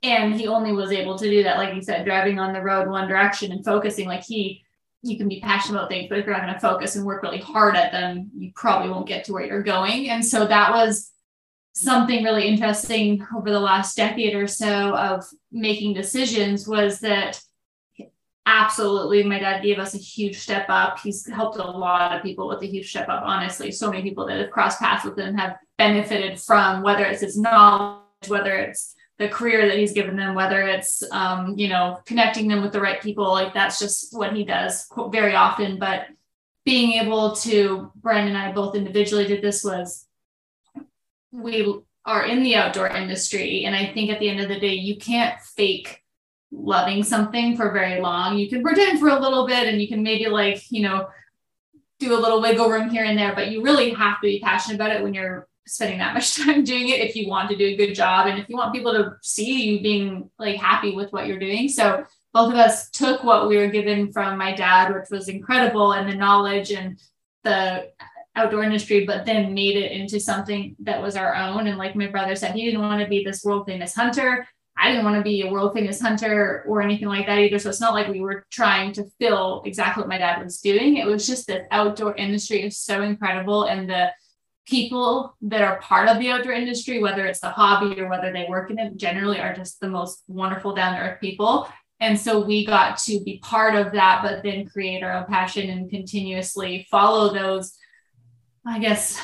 [0.01, 2.87] And he only was able to do that, like you said, driving on the road
[2.87, 4.07] one direction and focusing.
[4.07, 4.63] Like he,
[5.01, 7.21] you can be passionate about things, but if you're not going to focus and work
[7.21, 10.09] really hard at them, you probably won't get to where you're going.
[10.09, 11.11] And so that was
[11.73, 17.41] something really interesting over the last decade or so of making decisions was that
[18.45, 20.99] absolutely my dad gave us a huge step up.
[20.99, 23.71] He's helped a lot of people with a huge step up honestly.
[23.71, 27.37] So many people that have crossed paths with him have benefited from whether it's his
[27.37, 32.47] knowledge whether it's the career that he's given them whether it's um, you know connecting
[32.47, 33.29] them with the right people.
[33.31, 35.77] Like that's just what he does very often.
[35.77, 36.07] But
[36.65, 40.05] being able to brian and i both individually did this was
[41.31, 43.65] we are in the outdoor industry.
[43.65, 46.03] And I think at the end of the day, you can't fake
[46.51, 48.37] loving something for very long.
[48.37, 51.07] You can pretend for a little bit and you can maybe like, you know,
[51.99, 54.75] do a little wiggle room here and there, but you really have to be passionate
[54.75, 57.65] about it when you're spending that much time doing it if you want to do
[57.65, 61.11] a good job and if you want people to see you being like happy with
[61.11, 61.69] what you're doing.
[61.69, 65.93] So both of us took what we were given from my dad, which was incredible,
[65.93, 66.99] and the knowledge and
[67.43, 67.89] the
[68.39, 71.67] outdoor industry, but then made it into something that was our own.
[71.67, 74.47] And like my brother said, he didn't want to be this world famous hunter.
[74.77, 77.59] I didn't want to be a world famous hunter or anything like that either.
[77.59, 80.95] So it's not like we were trying to fill exactly what my dad was doing.
[80.95, 84.11] It was just that outdoor industry is so incredible and the
[84.65, 88.45] people that are part of the outdoor industry, whether it's the hobby or whether they
[88.47, 91.67] work in it, generally are just the most wonderful down to earth people.
[91.99, 95.69] And so we got to be part of that, but then create our own passion
[95.69, 97.75] and continuously follow those
[98.69, 99.19] I guess,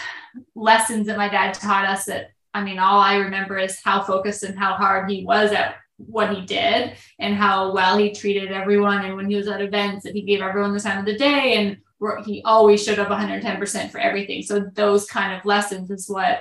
[0.54, 4.44] lessons that my dad taught us that I mean, all I remember is how focused
[4.44, 9.04] and how hard he was at what he did and how well he treated everyone.
[9.04, 11.56] And when he was at events, that he gave everyone the time of the day
[11.58, 11.78] and
[12.26, 14.42] he always showed up 110% for everything.
[14.42, 16.40] So those kind of lessons is what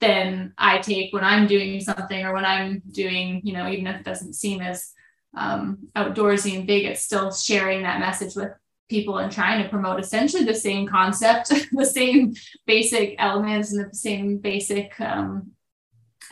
[0.00, 4.00] then I take when I'm doing something or when I'm doing, you know, even if
[4.00, 4.92] it doesn't seem as
[5.36, 8.50] um, outdoorsy and big, it's still sharing that message with
[8.92, 12.34] people and trying to promote essentially the same concept, the same
[12.66, 15.50] basic elements, and the same basic um,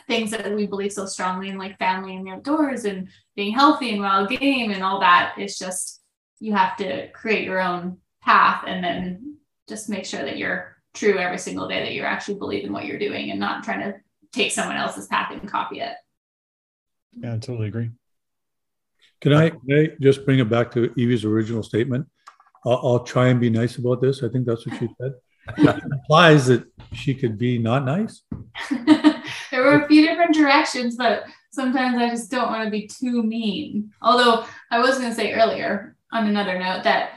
[0.06, 3.90] things that we believe so strongly in, like family and the outdoors and being healthy
[3.90, 5.34] and wild game and all that.
[5.38, 6.02] It's just
[6.38, 11.16] you have to create your own path and then just make sure that you're true
[11.16, 13.94] every single day that you're actually believing what you're doing and not trying to
[14.32, 15.94] take someone else's path and copy it.
[17.12, 17.90] Yeah, I totally agree.
[19.22, 22.06] Can I, can I just bring it back to Evie's original statement?
[22.64, 24.22] I'll, I'll try and be nice about this.
[24.22, 25.12] I think that's what she said.
[25.92, 28.22] Implies that she could be not nice.
[28.70, 33.22] there were a few different directions, but sometimes I just don't want to be too
[33.22, 33.90] mean.
[34.02, 37.12] Although I was going to say earlier, on another note, that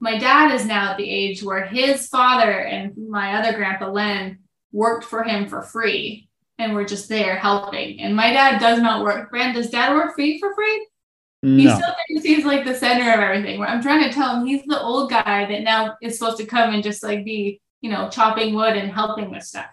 [0.00, 4.38] my dad is now at the age where his father and my other grandpa Len
[4.72, 8.00] worked for him for free and we're just there helping.
[8.00, 9.30] And my dad does not work.
[9.30, 10.87] Brand, does dad work for you for free?
[11.42, 11.56] No.
[11.56, 13.62] He still thinks he's like the center of everything.
[13.62, 16.74] I'm trying to tell him he's the old guy that now is supposed to come
[16.74, 19.70] and just like be, you know, chopping wood and helping with stuff.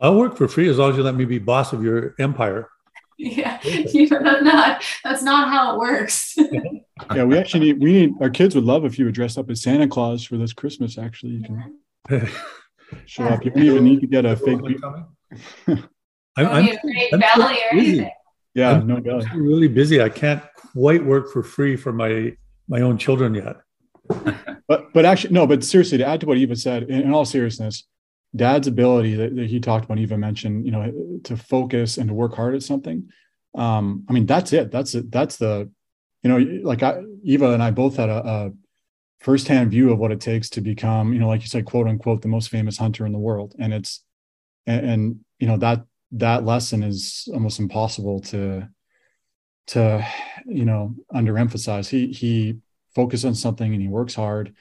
[0.00, 2.68] I'll work for free as long as you let me be boss of your empire.
[3.20, 6.36] Yeah, you know, that's not that's not how it works.
[7.16, 9.50] yeah, we actually need we need our kids would love if you would dress up
[9.50, 10.98] as Santa Claus for this Christmas.
[10.98, 11.42] Actually, you
[12.08, 12.28] can
[13.06, 13.44] show up.
[13.44, 14.60] You don't even need to get a fake.
[15.66, 15.88] I'm,
[16.36, 18.10] I'm, I'm belly or anything.
[18.54, 19.26] Yeah, I'm, no belly.
[19.34, 20.00] really busy.
[20.00, 20.40] I can't
[20.78, 22.32] quite work for free for my
[22.68, 23.56] my own children yet.
[24.68, 25.46] but but actually no.
[25.46, 27.84] But seriously, to add to what Eva said, in, in all seriousness,
[28.34, 32.14] dad's ability that, that, he talked about, Eva mentioned, you know, to focus and to
[32.14, 33.10] work hard at something.
[33.56, 34.70] Um, I mean, that's it.
[34.70, 35.10] That's it.
[35.10, 35.70] That's the,
[36.22, 38.52] you know, like I, Eva and I both had a, a
[39.20, 42.22] firsthand view of what it takes to become, you know, like you said, quote unquote,
[42.22, 43.54] the most famous hunter in the world.
[43.58, 44.04] And it's,
[44.66, 48.68] and, and you know, that, that lesson is almost impossible to,
[49.68, 50.06] to,
[50.46, 51.88] you know, underemphasize.
[51.88, 52.56] He, he
[52.94, 54.54] focuses on something and he works hard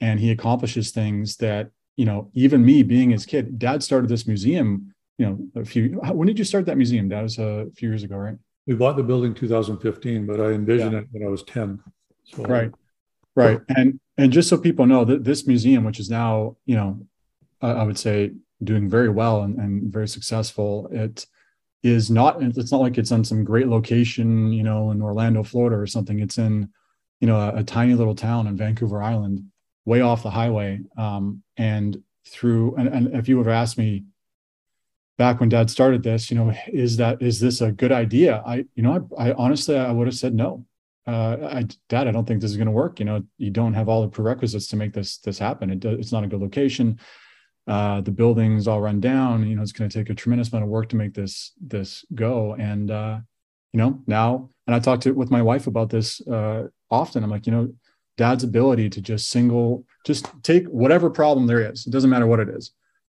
[0.00, 4.26] and he accomplishes things that you know, even me being his kid, dad started this
[4.26, 7.08] museum, you know, a few, when did you start that museum?
[7.08, 8.36] That was a few years ago, right?
[8.66, 11.00] We bought the building 2015, but I envisioned yeah.
[11.00, 11.80] it when I was 10.
[12.24, 12.42] So.
[12.42, 12.72] Right.
[13.36, 13.60] Right.
[13.76, 17.06] And, and just so people know that this museum, which is now, you know,
[17.60, 21.26] I would say doing very well and, and very successful, it
[21.84, 25.76] is not, it's not like it's on some great location, you know, in Orlando, Florida
[25.76, 26.18] or something.
[26.18, 26.70] It's in,
[27.20, 29.44] you know, a, a tiny little town in Vancouver Island
[29.84, 30.80] way off the highway.
[30.96, 34.04] Um, and through, and, and if you would asked me
[35.18, 38.42] back when dad started this, you know, is that, is this a good idea?
[38.46, 40.64] I, you know, I, I honestly, I would have said no.
[41.06, 42.98] Uh, I, dad, I don't think this is going to work.
[42.98, 45.68] You know, you don't have all the prerequisites to make this, this happen.
[45.68, 46.98] It, it's not a good location.
[47.66, 50.64] Uh, the buildings all run down, you know, it's going to take a tremendous amount
[50.64, 52.54] of work to make this, this go.
[52.54, 53.20] And, uh,
[53.72, 57.24] you know, now, and I talked to with my wife about this, uh, often.
[57.24, 57.72] I'm like, you know,
[58.16, 62.40] dad's ability to just single, just take whatever problem there is, it doesn't matter what
[62.40, 62.72] it is,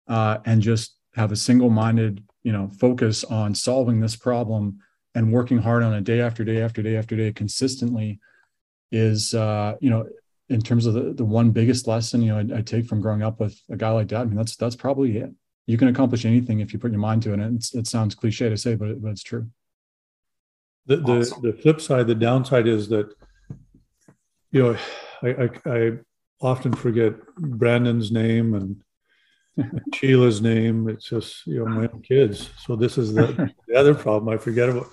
[0.08, 4.80] uh, and just have a single minded, you know, focus on solving this problem
[5.16, 8.20] and working hard on it day after day after day after day consistently
[8.91, 10.08] is, uh, you know,
[10.50, 13.24] in terms of the, the one biggest lesson, you know, I, I take from growing
[13.24, 14.22] up with a guy like dad.
[14.22, 15.32] I mean, that's, that's probably it.
[15.68, 17.39] You can accomplish anything if you put your mind to it.
[17.39, 19.47] And it sounds cliche to say, but, it, but it's true.
[20.88, 21.41] The, the, awesome.
[21.43, 23.14] the flip side, the downside is that
[24.52, 24.78] you know,
[25.22, 25.91] I, I, I
[26.41, 30.89] often forget Brandon's name and Sheila's name.
[30.89, 32.50] It's just you know my own kids.
[32.66, 34.34] So this is the, the other problem.
[34.34, 34.88] I forget about.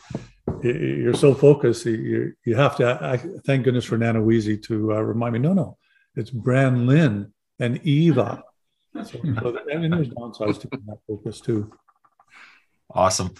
[0.62, 1.86] You're so focused.
[1.86, 2.98] You you have to.
[3.00, 5.38] I, thank goodness for Nana Weezy to uh, remind me.
[5.38, 5.78] No, no,
[6.14, 8.42] it's Branlin and Eva.
[8.94, 11.72] So, so I there's downsides to that focus too.
[12.90, 13.34] Awesome.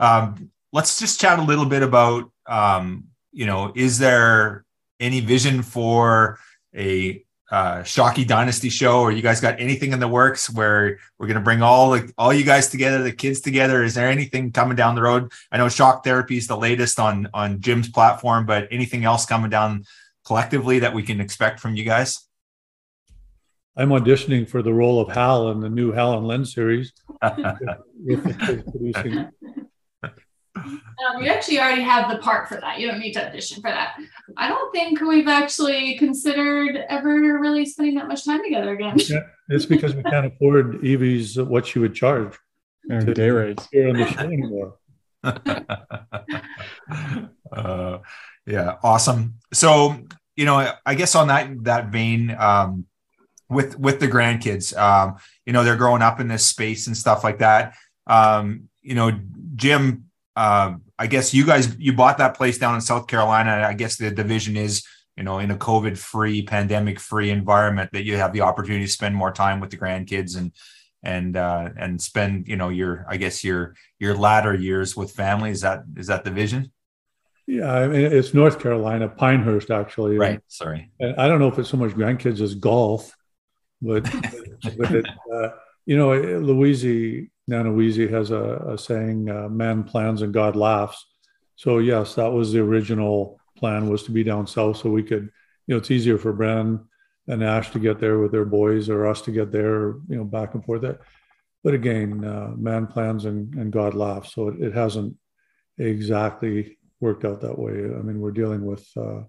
[0.00, 2.30] Um, let's just chat a little bit about.
[2.46, 4.64] Um, you know, is there
[5.00, 6.38] any vision for
[6.74, 11.26] a uh, Shockey Dynasty show, or you guys got anything in the works where we're
[11.26, 13.82] going to bring all the, all you guys together, the kids together?
[13.82, 15.32] Is there anything coming down the road?
[15.50, 19.50] I know Shock Therapy is the latest on on Jim's platform, but anything else coming
[19.50, 19.84] down
[20.26, 22.26] collectively that we can expect from you guys?
[23.76, 26.92] I'm auditioning for the role of Hal in the new Hal and Len series.
[30.64, 32.78] Um, you actually already have the part for that.
[32.78, 33.96] You don't need to audition for that.
[34.36, 38.96] I don't think we've actually considered ever really spending that much time together again.
[38.98, 42.36] Yeah, it's because we can't afford Evie's uh, what she would charge.
[42.90, 43.68] And day rates.
[43.70, 44.76] Here on the show anymore.
[47.52, 47.98] uh,
[48.46, 49.34] yeah, awesome.
[49.52, 49.96] So,
[50.36, 52.86] you know, I guess on that that vein, um,
[53.50, 57.24] with with the grandkids, um, you know, they're growing up in this space and stuff
[57.24, 57.74] like that.
[58.06, 59.12] Um, you know,
[59.54, 60.07] Jim
[60.38, 63.66] uh, I guess you guys you bought that place down in South Carolina.
[63.66, 64.86] I guess the division is
[65.16, 68.90] you know in a COVID free, pandemic free environment that you have the opportunity to
[68.90, 70.52] spend more time with the grandkids and
[71.02, 75.50] and uh, and spend you know your I guess your your latter years with family.
[75.50, 76.70] Is that is that the vision?
[77.48, 80.18] Yeah, I mean it's North Carolina, Pinehurst actually.
[80.18, 80.40] Right.
[80.46, 80.92] Sorry.
[81.00, 83.12] And I don't know if it's so much grandkids as golf,
[83.82, 84.04] but,
[84.78, 85.48] but it, uh,
[85.84, 86.84] you know, Louise,
[87.48, 91.04] Nana Weezy has a, a saying, uh, man plans and God laughs.
[91.56, 95.30] So yes, that was the original plan was to be down south so we could,
[95.66, 96.84] you know, it's easier for Bren
[97.26, 100.24] and Ash to get there with their boys or us to get there, you know,
[100.24, 100.84] back and forth.
[101.64, 104.34] But again, uh, man plans and, and God laughs.
[104.34, 105.16] So it, it hasn't
[105.78, 107.72] exactly worked out that way.
[107.72, 109.22] I mean, we're dealing with, uh,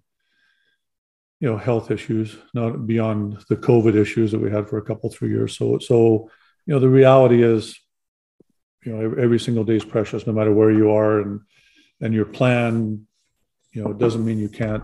[1.40, 5.10] you know, health issues, not beyond the COVID issues that we had for a couple,
[5.10, 5.58] three years.
[5.58, 6.30] So, so,
[6.66, 7.80] you know, the reality is,
[8.90, 11.42] you know, every, every single day is precious, no matter where you are, and
[12.02, 13.06] and your plan,
[13.72, 14.84] you know, it doesn't mean you can't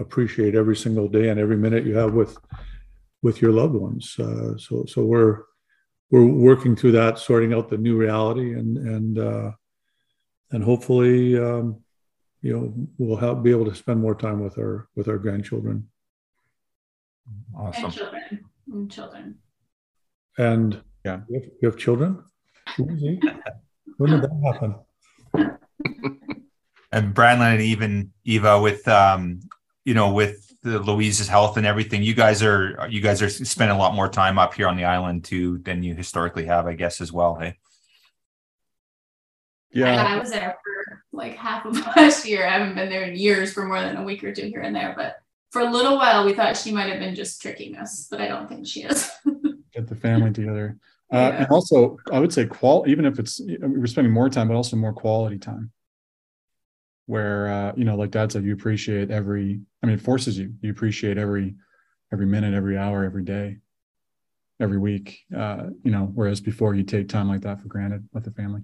[0.00, 2.36] appreciate every single day and every minute you have with
[3.22, 4.18] with your loved ones.
[4.18, 5.42] Uh, so, so we're
[6.10, 9.52] we're working through that, sorting out the new reality, and and uh,
[10.50, 11.84] and hopefully, um,
[12.42, 15.88] you know, we'll have, be able to spend more time with our with our grandchildren.
[17.56, 17.84] Awesome.
[17.84, 18.44] And children.
[18.72, 19.38] And children.
[20.36, 22.24] And yeah, you have, you have children.
[22.84, 24.74] When did that happen?
[26.92, 29.40] and Branlin and even Eva with um,
[29.84, 33.76] you know, with the Louise's health and everything, you guys are you guys are spending
[33.76, 36.74] a lot more time up here on the island too than you historically have, I
[36.74, 37.36] guess, as well.
[37.36, 37.56] Hey.
[39.72, 42.46] Yeah, I, I was there for like half of last year.
[42.46, 44.74] I haven't been there in years for more than a week or two here and
[44.74, 45.16] there, but
[45.50, 48.28] for a little while we thought she might have been just tricking us, but I
[48.28, 49.10] don't think she is.
[49.72, 50.78] Get the family together.
[51.12, 51.28] Uh, yeah.
[51.42, 52.84] And also, I would say qual.
[52.86, 55.72] Even if it's we're spending more time, but also more quality time.
[57.06, 59.60] Where uh, you know, like Dad said, you appreciate every.
[59.82, 60.54] I mean, it forces you.
[60.60, 61.56] You appreciate every,
[62.12, 63.58] every minute, every hour, every day,
[64.60, 65.20] every week.
[65.36, 68.62] Uh, you know, whereas before you take time like that for granted with the family.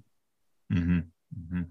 [0.72, 0.98] Mm-hmm.
[0.98, 1.62] Mm-hmm.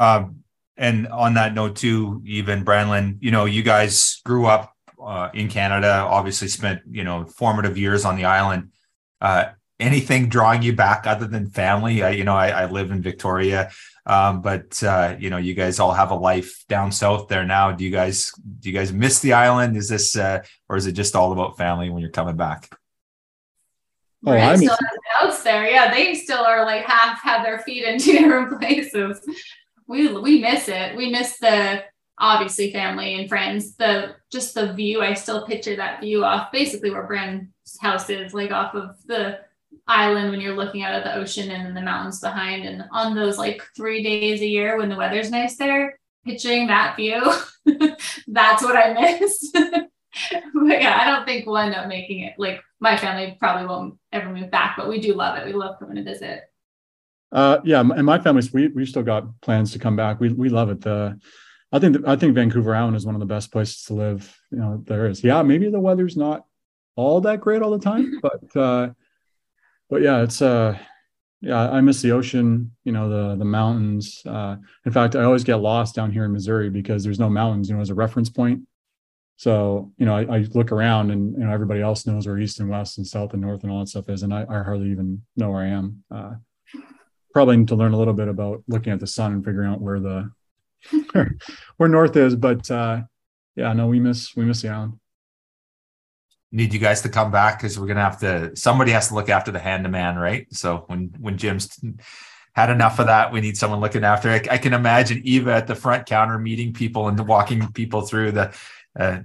[0.00, 0.44] Um,
[0.76, 4.72] and on that note too, even Branlin, you know, you guys grew up
[5.04, 8.70] uh, in Canada, obviously spent you know formative years on the island.
[9.20, 9.46] Uh,
[9.80, 12.02] anything drawing you back other than family?
[12.02, 13.70] I, you know, I, I live in Victoria,
[14.06, 17.72] um, but uh, you know, you guys all have a life down south there now.
[17.72, 19.76] Do you guys do you guys miss the island?
[19.76, 22.70] Is this uh, or is it just all about family when you're coming back?
[24.26, 25.68] Oh, I still has house there.
[25.68, 29.20] Yeah, they still are like half have their feet in two different places.
[29.86, 30.96] We we miss it.
[30.96, 31.84] We miss the
[32.18, 33.76] obviously family and friends.
[33.76, 35.02] The just the view.
[35.02, 37.48] I still picture that view off basically where Bren's
[37.80, 39.40] house is, like off of the
[39.86, 42.64] island when you're looking out at the ocean and the mountains behind.
[42.64, 46.96] And on those like three days a year when the weather's nice there, picturing that
[46.96, 47.22] view,
[48.28, 49.50] that's what I miss.
[49.52, 52.34] but yeah, I don't think we'll end up making it.
[52.38, 55.46] Like my family probably won't ever move back, but we do love it.
[55.46, 56.42] We love coming to visit.
[57.30, 60.18] Uh, yeah, and my family's we we've still got plans to come back.
[60.18, 60.80] We we love it.
[60.80, 61.20] The
[61.72, 64.34] I think I think Vancouver Island is one of the best places to live.
[64.50, 65.22] You know, there is.
[65.22, 66.46] Yeah, maybe the weather's not
[66.96, 68.90] all that great all the time, but uh,
[69.88, 70.78] but yeah, it's uh
[71.40, 74.22] yeah, I miss the ocean, you know, the the mountains.
[74.26, 77.68] Uh, in fact, I always get lost down here in Missouri because there's no mountains,
[77.68, 78.62] you know, as a reference point.
[79.36, 82.58] So, you know, I, I, look around and you know everybody else knows where east
[82.58, 84.90] and west and south and north and all that stuff is, and I, I hardly
[84.90, 86.02] even know where I am.
[86.12, 86.32] Uh,
[87.32, 89.80] probably need to learn a little bit about looking at the sun and figuring out
[89.80, 90.32] where the
[91.76, 92.34] where north is.
[92.34, 93.02] But uh,
[93.54, 94.98] yeah, no, we miss we miss the island
[96.50, 99.28] need you guys to come back because we're gonna have to somebody has to look
[99.28, 101.78] after the Hand of Man right so when when jim's
[102.52, 105.66] had enough of that we need someone looking after it I can imagine eva at
[105.66, 108.54] the front counter meeting people and walking people through the
[108.98, 109.20] uh,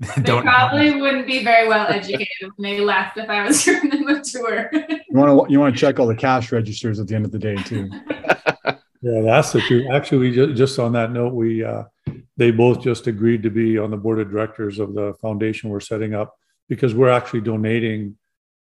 [0.16, 4.08] they probably wouldn't be very well educated when they left if I was doing them
[4.08, 4.70] a tour.
[4.72, 7.32] you want to you want to check all the cash registers at the end of
[7.32, 7.88] the day too.
[9.00, 9.86] yeah, that's the truth.
[9.90, 11.84] Actually, just, just on that note, we uh,
[12.36, 15.80] they both just agreed to be on the board of directors of the foundation we're
[15.80, 16.34] setting up
[16.68, 18.16] because we're actually donating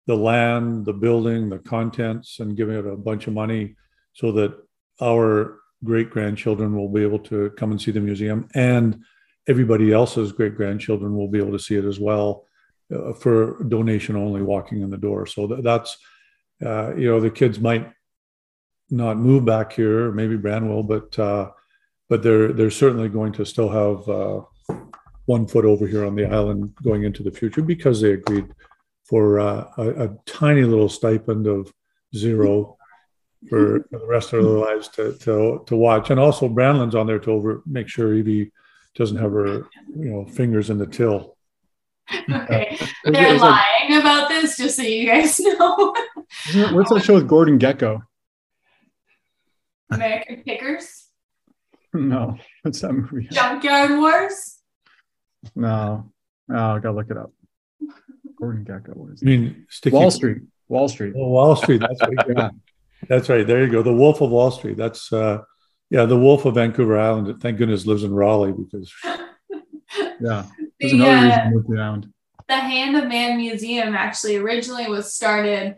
[0.06, 3.74] the land, the building, the contents, and giving it a bunch of money
[4.12, 4.54] so that
[5.02, 9.02] our great grandchildren will be able to come and see the museum and
[9.48, 12.44] everybody else's great grandchildren will be able to see it as well
[12.94, 15.26] uh, for donation only walking in the door.
[15.26, 15.96] So th- that's,
[16.64, 17.90] uh, you know, the kids might
[18.90, 21.50] not move back here, maybe Bran will, but uh,
[22.08, 24.42] but they're they're certainly going to still have uh,
[25.26, 28.46] one foot over here on the island going into the future because they agreed
[29.04, 31.70] for uh, a, a, tiny little stipend of
[32.16, 32.76] zero
[33.48, 36.10] for, for, the rest of their lives to, to to watch.
[36.10, 38.52] And also, Branlin's on there to over make sure Evie
[38.94, 41.36] doesn't have her you know fingers in the till.
[42.30, 45.94] Okay, uh, they're lying like, about this, just so you guys know.
[46.72, 48.02] what's that show with Gordon Gekko?
[49.90, 51.03] American Pickers.
[52.14, 53.28] No, what's that movie?
[53.30, 54.58] Junkyard Wars.
[55.54, 56.10] No,
[56.50, 57.30] oh, I gotta look it up.
[58.36, 58.96] Gordon Gekko.
[58.96, 59.26] What is it?
[59.26, 60.38] I mean, Sticky Wall Street.
[60.68, 61.14] Wall Street.
[61.16, 61.80] Oh, Wall Street.
[61.80, 62.26] That's right.
[62.36, 62.50] Yeah.
[63.08, 63.46] That's right.
[63.46, 63.82] There you go.
[63.82, 64.76] The Wolf of Wall Street.
[64.78, 65.42] That's uh,
[65.90, 67.40] yeah, the Wolf of Vancouver Island.
[67.40, 68.92] Thank goodness lives in Raleigh because
[70.20, 70.46] Yeah.
[70.80, 72.12] There's The, another uh, reason to move to the island.
[72.48, 75.76] the Hand of Man Museum actually originally was started.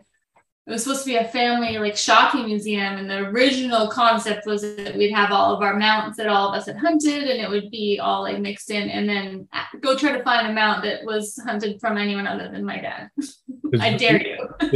[0.67, 4.63] It was supposed to be a family like Shockey museum, and the original concept was
[4.63, 7.49] that we'd have all of our mounts that all of us had hunted, and it
[7.49, 10.83] would be all like mixed in, and then uh, go try to find a mount
[10.83, 13.09] that was hunted from anyone other than my dad.
[13.79, 14.37] I dare you.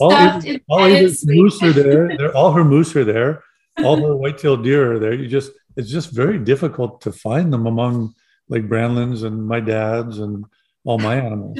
[0.00, 2.16] All, stuffed all bedded his moose are there.
[2.16, 3.42] They're, all her moose are there.
[3.78, 5.14] All her white-tailed deer are there.
[5.14, 8.14] You just it's just very difficult to find them among
[8.48, 10.44] like Branlin's and my dad's and
[10.84, 11.58] all my animals.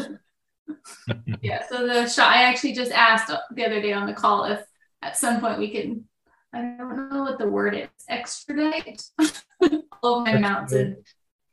[1.43, 4.61] Yeah, so the shot I actually just asked the other day on the call if
[5.03, 6.05] at some point we can
[6.53, 9.03] I don't know what the word is, extradite
[10.03, 10.97] all of my mounts and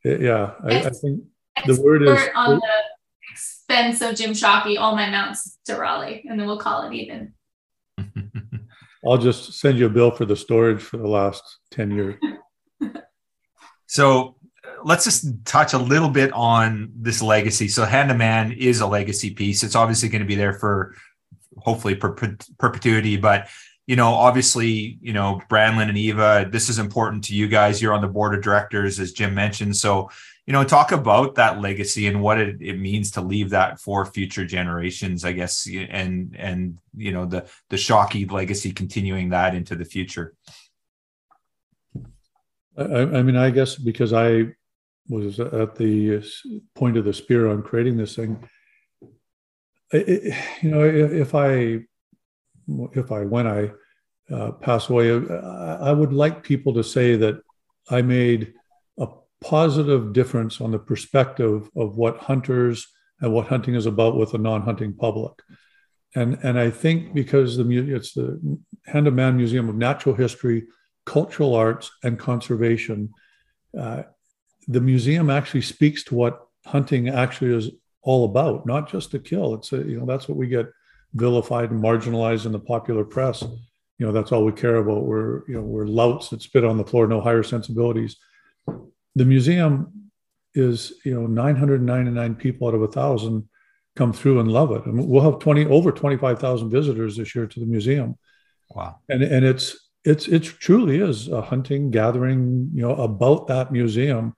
[0.03, 1.23] Yeah, I, I think
[1.65, 2.71] the word is on the
[3.31, 7.33] expense of Jim Shockey, all my mounts to Raleigh, and then we'll call it even.
[9.07, 12.15] I'll just send you a bill for the storage for the last 10 years.
[13.87, 14.34] So
[14.85, 17.67] let's just touch a little bit on this legacy.
[17.67, 19.63] So Hand Man is a legacy piece.
[19.63, 20.95] It's obviously going to be there for
[21.57, 23.47] hopefully perpet- perpetuity, but
[23.87, 27.81] you know, obviously, you know, Branlin and Eva, this is important to you guys.
[27.81, 29.75] You're on the board of directors, as Jim mentioned.
[29.75, 30.09] So,
[30.45, 34.05] you know, talk about that legacy and what it, it means to leave that for
[34.05, 39.75] future generations, I guess, and and you know, the the Shockey legacy continuing that into
[39.75, 40.33] the future.
[42.77, 44.55] I, I mean, I guess because I
[45.07, 46.23] was at the
[46.73, 48.47] point of the spear on creating this thing,
[49.93, 51.79] I- I- you know, if, I,
[52.93, 53.71] if I, when I
[54.33, 57.35] uh, pass away, I, I would like people to say that
[57.89, 58.53] I made
[58.97, 59.07] a
[59.41, 62.87] positive difference on the perspective of what hunters
[63.21, 65.33] and what hunting is about with the non-hunting public.
[66.15, 70.63] And, and I think because the it's the Hand of Man Museum of Natural History,
[71.05, 73.11] cultural arts and conservation.
[73.77, 74.03] Uh,
[74.67, 77.69] the museum actually speaks to what hunting actually is
[78.01, 79.53] all about, not just to kill.
[79.55, 80.67] It's a, you know that's what we get
[81.13, 83.41] vilified and marginalized in the popular press.
[83.41, 85.05] You know that's all we care about.
[85.05, 88.17] We're you know we're louts that spit on the floor, no higher sensibilities.
[89.15, 90.11] The museum
[90.53, 93.47] is you know 999 people out of a thousand
[93.95, 94.81] come through and love it.
[94.85, 98.17] I mean, we'll have 20 over 25,000 visitors this year to the museum
[98.69, 98.97] Wow.
[99.09, 104.35] and and it's it's it truly is a hunting gathering you know about that museum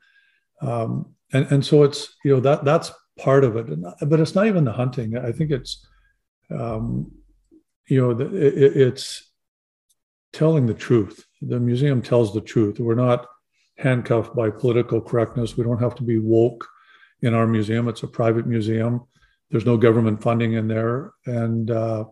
[0.61, 3.67] um and and so it's you know that that's part of it.
[4.07, 5.17] But it's not even the hunting.
[5.17, 5.85] I think it's
[6.51, 7.11] um
[7.87, 9.31] you know the, it, it's
[10.33, 11.25] telling the truth.
[11.41, 12.79] The museum tells the truth.
[12.79, 13.25] We're not
[13.77, 15.55] handcuffed by political correctness.
[15.57, 16.67] We don't have to be woke
[17.21, 17.87] in our museum.
[17.87, 19.05] It's a private museum.
[19.49, 21.13] There's no government funding in there.
[21.25, 22.05] And uh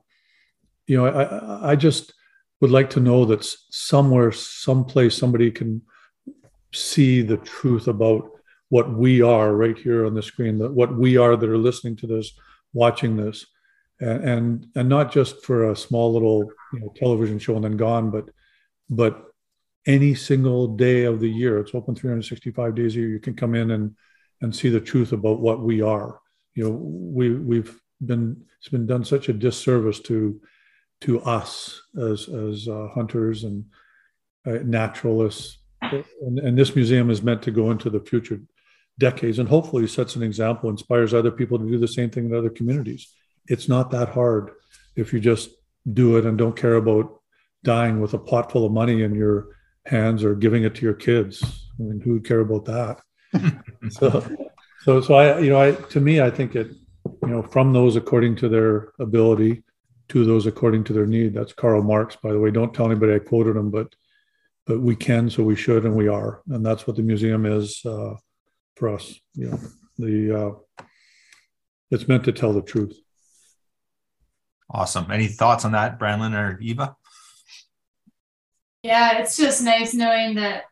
[0.88, 2.14] you know, I, I- just
[2.62, 5.82] would like to know that somewhere, someplace, somebody can
[6.74, 8.30] see the truth about
[8.70, 11.96] what we are right here on the screen, that what we are that are listening
[11.98, 12.34] to this,
[12.74, 13.46] watching this,
[14.00, 17.78] and and, and not just for a small little you know, television show and then
[17.78, 18.30] gone, but
[18.90, 19.24] but
[19.88, 21.60] any single day of the year.
[21.60, 23.10] It's open 365 days a year.
[23.10, 23.96] You can come in and
[24.42, 26.20] and see the truth about what we are.
[26.56, 30.42] You know, we we've been it's been done such a disservice to
[31.02, 33.66] to us as as uh, hunters and
[34.46, 35.60] uh, naturalists
[36.22, 38.40] and, and this museum is meant to go into the future
[39.00, 42.36] decades and hopefully sets an example inspires other people to do the same thing in
[42.36, 43.14] other communities
[43.48, 44.52] it's not that hard
[44.96, 45.50] if you just
[45.94, 47.22] do it and don't care about
[47.64, 49.48] dying with a pot full of money in your
[49.86, 51.44] hands or giving it to your kids
[51.80, 53.02] i mean who would care about that
[53.90, 54.48] so
[54.84, 56.68] so so i you know i to me i think it
[57.22, 59.64] you know from those according to their ability
[60.10, 61.34] to those according to their need.
[61.34, 62.52] That's Karl Marx, by the way.
[62.52, 63.94] Don't tell anybody I quoted him, but
[64.66, 67.86] but we can, so we should, and we are, and that's what the museum is
[67.86, 68.16] uh,
[68.76, 69.20] for us.
[69.34, 69.60] You know,
[69.98, 70.86] the uh,
[71.92, 72.98] it's meant to tell the truth.
[74.70, 75.12] Awesome.
[75.12, 76.96] Any thoughts on that, Branlin or Eva?
[78.84, 80.66] Yeah, it's just nice knowing that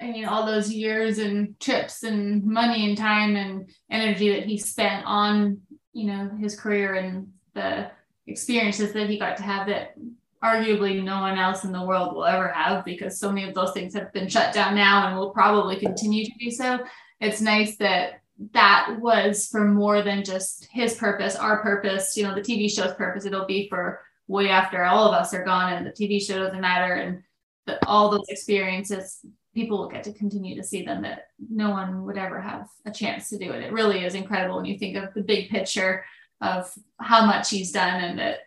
[0.00, 4.56] I mean all those years and trips and money and time and energy that he
[4.58, 5.60] spent on,
[5.92, 7.90] you know, his career and the
[8.26, 9.94] experiences that he got to have that
[10.42, 13.72] arguably no one else in the world will ever have because so many of those
[13.72, 16.78] things have been shut down now and will probably continue to be so.
[17.20, 18.20] It's nice that
[18.52, 22.94] that was for more than just his purpose, our purpose, you know, the TV show's
[22.94, 23.26] purpose.
[23.26, 26.60] It'll be for way after all of us are gone and the TV show doesn't
[26.60, 26.94] matter.
[26.94, 27.22] And
[27.66, 29.18] that all those experiences,
[29.54, 32.90] people will get to continue to see them that no one would ever have a
[32.90, 33.62] chance to do it.
[33.62, 36.04] It really is incredible when you think of the big picture
[36.40, 38.38] of how much he's done and that,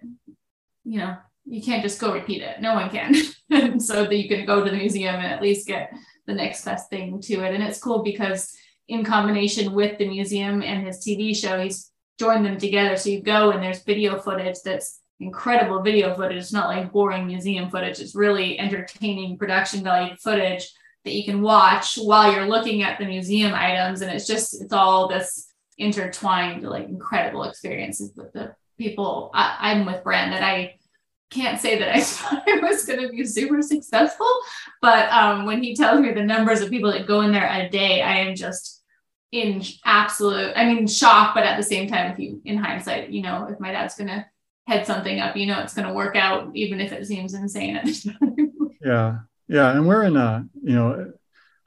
[0.84, 1.16] you know,
[1.46, 2.62] you can't just go repeat it.
[2.62, 3.14] No one can.
[3.80, 5.94] so that you can go to the museum and at least get
[6.26, 7.54] the next best thing to it.
[7.54, 8.56] And it's cool because
[8.88, 12.98] in combination with the museum and his TV show, he's joined them together.
[12.98, 16.38] So you go and there's video footage that's incredible video footage.
[16.38, 18.00] It's not like boring museum footage.
[18.00, 20.70] It's really entertaining production value footage
[21.06, 24.02] that you can watch while you're looking at the museum items.
[24.02, 29.32] And it's just, it's all this intertwined, like incredible experiences with the people.
[29.34, 30.42] I, am with Branlin.
[30.42, 30.76] I
[31.34, 34.30] can't say that I thought it was going to be super successful,
[34.82, 37.70] but um, when he tells me the numbers of people that go in there a
[37.70, 38.84] day, I am just
[39.32, 43.24] in absolute, I mean, shock, but at the same time, if you, in hindsight, you
[43.24, 44.26] know, if my dad's going to
[44.68, 47.76] head something up, you know, it's going to work out, even if it seems insane
[47.76, 48.54] at the time.
[48.86, 49.18] yeah.
[49.48, 49.72] Yeah.
[49.72, 51.14] And we're in a, you know,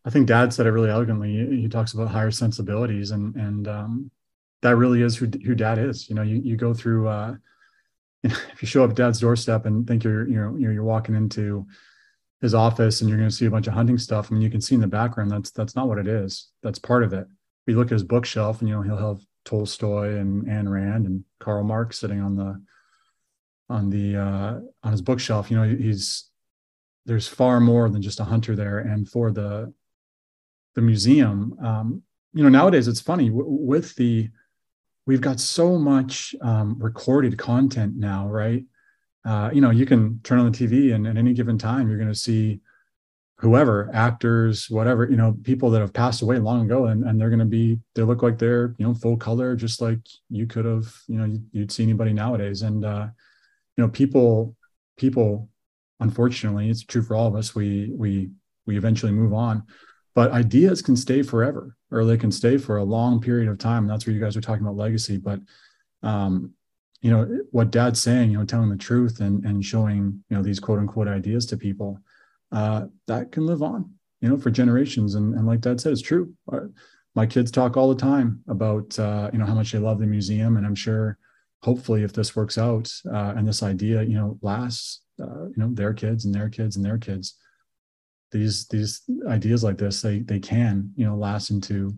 [0.05, 1.61] I think dad said it really elegantly.
[1.61, 4.11] He talks about higher sensibilities and, and, um,
[4.63, 6.09] that really is who, who dad is.
[6.09, 7.35] You know, you, you go through, uh,
[8.53, 11.67] if you show up dad's doorstep and think you're, you know, you're, walking into
[12.41, 14.29] his office and you're going to see a bunch of hunting stuff.
[14.31, 16.51] I mean, you can see in the background, that's, that's not what it is.
[16.63, 17.27] That's part of it
[17.67, 21.25] we look at his bookshelf and you know he'll have Tolstoy and Ayn Rand and
[21.41, 22.63] Karl Marx sitting on the
[23.69, 25.51] on the uh, on his bookshelf.
[25.51, 26.31] You know he's
[27.05, 28.79] there's far more than just a hunter there.
[28.79, 29.73] And for the
[30.75, 32.03] the museum, um,
[32.33, 34.31] you know nowadays it's funny w- with the
[35.07, 38.65] we've got so much um, recorded content now, right?
[39.25, 41.99] Uh, you know you can turn on the TV and at any given time you're
[41.99, 42.61] going to see
[43.39, 47.29] whoever actors whatever you know people that have passed away long ago and, and they're
[47.29, 49.99] going to be they look like they're you know full color just like
[50.31, 52.63] you could have you know you'd see anybody nowadays.
[52.63, 53.09] And uh
[53.77, 54.55] you know people
[54.97, 55.49] people
[55.99, 58.31] unfortunately it's true for all of us we we
[58.65, 59.65] we eventually move on.
[60.15, 63.85] But ideas can stay forever or they can stay for a long period of time
[63.85, 65.41] and that's where you guys are talking about legacy but
[66.03, 66.53] um
[67.03, 70.43] you know what dad's saying you know telling the truth and and showing you know
[70.43, 72.01] these quote unquote ideas to people
[72.53, 75.15] uh, that can live on, you know, for generations.
[75.15, 76.33] And, and like Dad said, it's true.
[77.15, 80.07] My kids talk all the time about, uh, you know, how much they love the
[80.07, 80.57] museum.
[80.57, 81.19] And I'm sure,
[81.63, 85.71] hopefully, if this works out uh, and this idea, you know, lasts, uh, you know,
[85.73, 87.37] their kids and their kids and their kids,
[88.33, 91.95] these these ideas like this, they they can, you know, last into,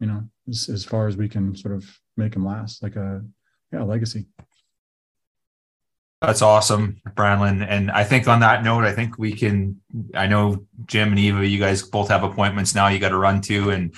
[0.00, 1.84] you know, as, as far as we can sort of
[2.16, 3.22] make them last, like a
[3.72, 4.26] yeah, legacy.
[6.20, 7.66] That's awesome, Branlin.
[7.68, 9.80] And I think on that note, I think we can.
[10.14, 12.88] I know Jim and Eva, you guys both have appointments now.
[12.88, 13.92] You got to run to, and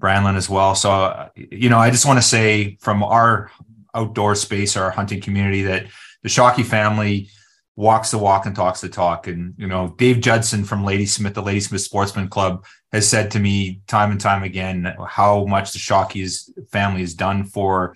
[0.00, 0.74] Branlin as well.
[0.74, 3.50] So, you know, I just want to say from our
[3.94, 5.86] outdoor space, our hunting community, that
[6.22, 7.28] the Shockey family
[7.76, 9.26] walks the walk and talks the talk.
[9.26, 13.80] And you know, Dave Judson from Ladysmith, the Ladysmith Sportsman Club, has said to me
[13.86, 17.94] time and time again how much the Shockey's family has done for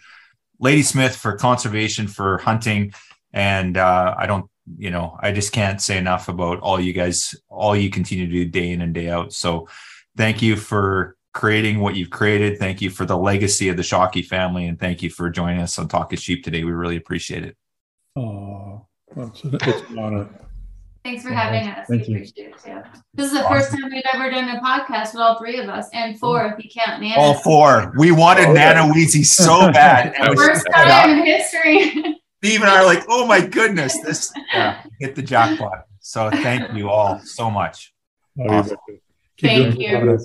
[0.58, 2.92] Ladysmith, for conservation, for hunting
[3.32, 7.34] and uh, I don't, you know, I just can't say enough about all you guys,
[7.48, 9.32] all you continue to do day in and day out.
[9.32, 9.68] So
[10.16, 12.58] thank you for creating what you've created.
[12.58, 14.66] Thank you for the legacy of the Shockey family.
[14.66, 16.64] And thank you for joining us on Talk is Sheep today.
[16.64, 17.56] We really appreciate it.
[18.16, 20.28] Oh, it's an, it's an honor.
[21.04, 21.86] Thanks for having us.
[21.88, 22.16] Thank we you.
[22.16, 22.82] appreciate it too.
[23.14, 23.52] This is the awesome.
[23.52, 26.62] first time we've ever done a podcast with all three of us, and four if
[26.62, 27.18] you count Nana.
[27.18, 27.92] All four.
[27.96, 30.14] We wanted oh, Nana Weezy so bad.
[30.36, 32.20] first time in history.
[32.42, 35.84] Steve and I are like, oh my goodness, this yeah, hit the jackpot.
[36.00, 37.94] So thank you all so much.
[38.38, 38.76] Oh, awesome.
[39.40, 40.18] Thank you.